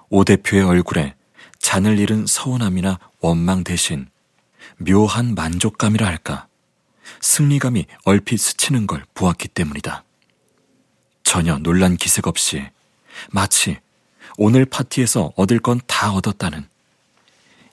오 0.10 0.24
대표의 0.24 0.64
얼굴에 0.64 1.16
잔을 1.60 1.98
잃은 2.00 2.26
서운함이나 2.28 3.00
원망 3.22 3.64
대신 3.64 4.10
묘한 4.78 5.36
만족감이라 5.36 6.06
할까 6.06 6.48
승리감이 7.22 7.86
얼핏 8.04 8.38
스치는 8.38 8.88
걸 8.88 9.06
보았기 9.14 9.50
때문이다. 9.50 10.04
전혀 11.24 11.58
놀란 11.58 11.96
기색 11.98 12.28
없이 12.28 12.66
마치 13.32 13.78
오늘 14.38 14.66
파티에서 14.66 15.34
얻을 15.36 15.60
건 15.60 15.80
다 15.88 16.12
얻었다는 16.14 16.68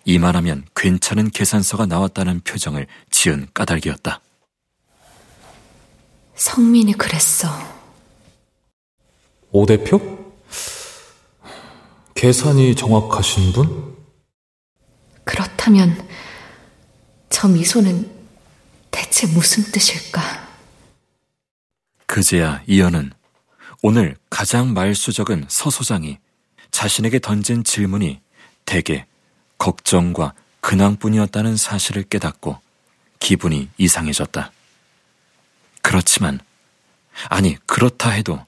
이만하면 0.05 0.65
괜찮은 0.77 1.31
계산서가 1.31 1.87
나왔다는 1.87 2.41
표정을 2.41 2.87
지은 3.11 3.49
까닭이었다. 3.53 4.21
성민이 6.41 6.95
그랬어. 6.95 7.49
오 9.53 9.66
대표? 9.66 10.01
계산이 12.14 12.74
정확하신 12.76 13.53
분? 13.53 13.95
그렇다면 15.24 16.09
저 17.28 17.47
미소는 17.47 18.11
대체 18.91 19.26
무슨 19.26 19.64
뜻일까? 19.64 20.49
그제야 22.07 22.62
이현은 22.66 23.12
오늘 23.82 24.16
가장 24.30 24.72
말수적은 24.72 25.45
서 25.49 25.68
소장이 25.68 26.16
자신에게 26.70 27.18
던진 27.18 27.64
질문이 27.64 28.18
대개 28.64 29.05
걱정과 29.59 30.32
근황뿐이었다는 30.62 31.59
사실을 31.59 32.03
깨닫고 32.05 32.57
기분이 33.18 33.68
이상해졌다. 33.76 34.53
그렇지만, 35.83 36.39
아니, 37.28 37.57
그렇다 37.66 38.11
해도 38.11 38.45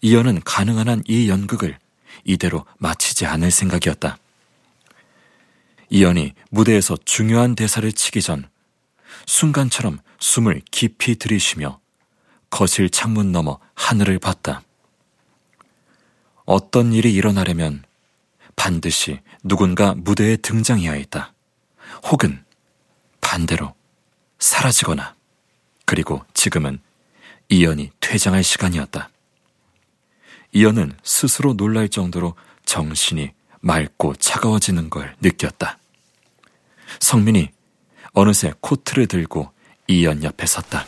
이연은 0.00 0.42
가능한 0.44 0.88
한 0.88 1.02
이 1.06 1.28
연극을 1.28 1.78
이대로 2.24 2.64
마치지 2.78 3.26
않을 3.26 3.50
생각이었다. 3.50 4.18
이연이 5.90 6.34
무대에서 6.50 6.96
중요한 7.04 7.54
대사를 7.54 7.90
치기 7.92 8.20
전 8.20 8.48
순간처럼 9.26 10.00
숨을 10.18 10.60
깊이 10.70 11.16
들이쉬며 11.16 11.80
거실 12.50 12.90
창문 12.90 13.32
너머 13.32 13.58
하늘을 13.74 14.18
봤다. 14.18 14.62
어떤 16.44 16.92
일이 16.92 17.12
일어나려면 17.14 17.84
반드시 18.56 19.20
누군가 19.42 19.94
무대에 19.94 20.36
등장해야 20.36 20.92
했다. 20.92 21.32
혹은 22.10 22.44
반대로 23.20 23.74
사라지거나 24.38 25.14
그리고 25.88 26.22
지금은 26.34 26.80
이연이 27.48 27.90
퇴장할 28.00 28.44
시간이었다. 28.44 29.08
이연은 30.52 30.92
스스로 31.02 31.54
놀랄 31.56 31.88
정도로 31.88 32.34
정신이 32.66 33.30
맑고 33.60 34.16
차가워지는 34.16 34.90
걸 34.90 35.16
느꼈다. 35.22 35.78
성민이 37.00 37.48
어느새 38.12 38.52
코트를 38.60 39.06
들고 39.06 39.50
이연 39.86 40.24
옆에 40.24 40.44
섰다. 40.44 40.84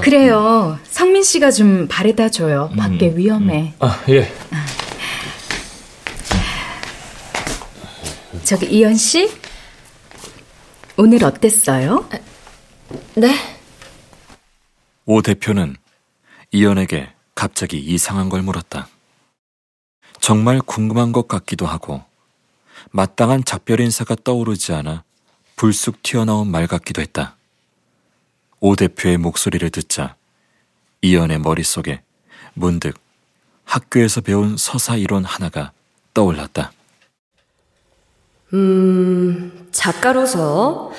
그래요. 0.00 0.78
성민 0.84 1.22
씨가 1.22 1.50
좀 1.50 1.86
바래다 1.86 2.30
줘요. 2.30 2.72
밖에 2.78 3.10
음, 3.10 3.16
위험해. 3.18 3.60
음. 3.60 3.72
아, 3.78 4.02
예. 4.08 4.32
저기 8.42 8.66
이연 8.66 8.94
씨, 8.94 9.28
오늘 10.98 11.22
어땠어요? 11.24 12.08
네. 13.16 13.34
오 15.04 15.20
대표는 15.20 15.76
이연에게 16.52 17.12
갑자기 17.34 17.78
이상한 17.78 18.30
걸 18.30 18.40
물었다. 18.40 18.88
정말 20.20 20.60
궁금한 20.60 21.12
것 21.12 21.28
같기도 21.28 21.66
하고 21.66 22.02
마땅한 22.92 23.44
작별 23.44 23.80
인사가 23.80 24.16
떠오르지 24.24 24.72
않아 24.72 25.04
불쑥 25.56 26.02
튀어나온 26.02 26.50
말 26.50 26.66
같기도 26.66 27.02
했다. 27.02 27.36
오 28.60 28.74
대표의 28.74 29.18
목소리를 29.18 29.68
듣자 29.70 30.16
이연의 31.02 31.40
머릿속에 31.40 32.00
문득 32.54 32.98
학교에서 33.64 34.22
배운 34.22 34.56
서사 34.56 34.96
이론 34.96 35.26
하나가 35.26 35.72
떠올랐다. 36.14 36.72
음, 38.52 39.68
작가로서 39.72 40.92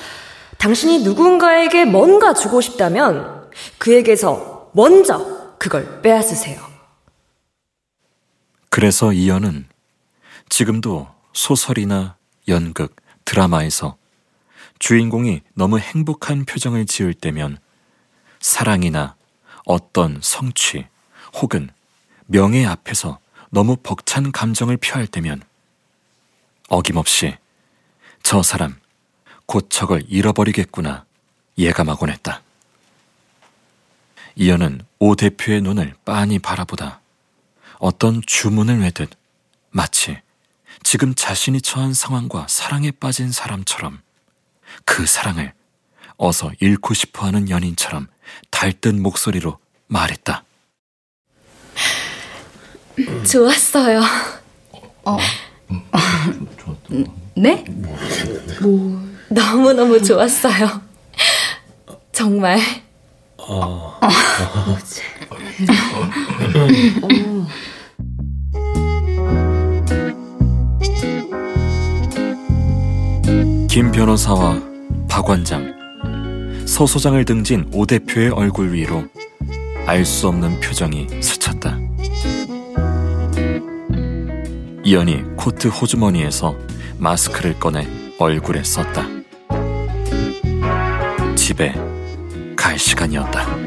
당신이 0.58 1.02
누군가에게 1.02 1.84
뭔가 1.84 2.34
주고 2.34 2.60
싶다면 2.60 3.50
그에게서 3.78 4.70
먼저 4.74 5.56
그걸 5.58 6.02
빼앗으세요. 6.02 6.60
그래서 8.70 9.12
이연은 9.12 9.66
지금도 10.48 11.08
소설이나 11.32 12.16
연극, 12.48 12.96
드라마에서 13.24 13.96
주인공이 14.78 15.42
너무 15.54 15.78
행복한 15.78 16.44
표정을 16.44 16.86
지을 16.86 17.14
때면 17.14 17.58
사랑이나 18.40 19.16
어떤 19.64 20.18
성취 20.22 20.86
혹은 21.34 21.68
명예 22.26 22.64
앞에서 22.66 23.18
너무 23.50 23.76
벅찬 23.82 24.32
감정을 24.32 24.76
표할 24.76 25.06
때면 25.06 25.42
어김없이 26.68 27.36
저 28.22 28.42
사람 28.42 28.78
곧 29.46 29.68
적을 29.70 30.04
잃어버리겠구나 30.08 31.04
예감하곤 31.56 32.10
했다. 32.10 32.42
이연은 34.36 34.82
오 35.00 35.16
대표의 35.16 35.62
눈을 35.62 35.94
빤히 36.04 36.38
바라보다 36.38 37.00
어떤 37.78 38.22
주문을 38.24 38.80
외듯 38.80 39.10
마치 39.70 40.18
지금 40.84 41.14
자신이 41.14 41.60
처한 41.60 41.92
상황과 41.92 42.46
사랑에 42.48 42.90
빠진 42.92 43.32
사람처럼 43.32 44.00
그 44.84 45.06
사랑을 45.06 45.54
어서 46.16 46.52
잃고 46.60 46.94
싶어 46.94 47.26
하는 47.26 47.48
연인처럼 47.48 48.06
달뜬 48.50 49.02
목소리로 49.02 49.58
말했다. 49.86 50.44
좋았어요. 53.30 54.02
어. 55.04 55.18
네? 57.36 57.64
뭐. 58.60 59.00
너무너무 59.30 60.02
좋았어요. 60.02 60.80
정말. 62.12 62.58
어. 63.36 63.98
뭐지? 64.66 65.02
김 73.68 73.92
변호사와 73.92 74.60
박 75.08 75.28
원장, 75.28 75.74
서 76.66 76.86
소장을 76.86 77.22
등진 77.24 77.68
오 77.72 77.86
대표의 77.86 78.30
얼굴 78.30 78.72
위로 78.72 79.04
알 79.86 80.04
수 80.04 80.28
없는 80.28 80.60
표정이 80.60 81.06
스쳤다. 81.22 81.77
이연이 84.88 85.22
코트 85.36 85.68
호주머니에서 85.68 86.56
마스크를 86.96 87.60
꺼내 87.60 87.86
얼굴에 88.18 88.64
썼다. 88.64 89.06
집에 91.36 91.74
갈 92.56 92.78
시간이었다. 92.78 93.57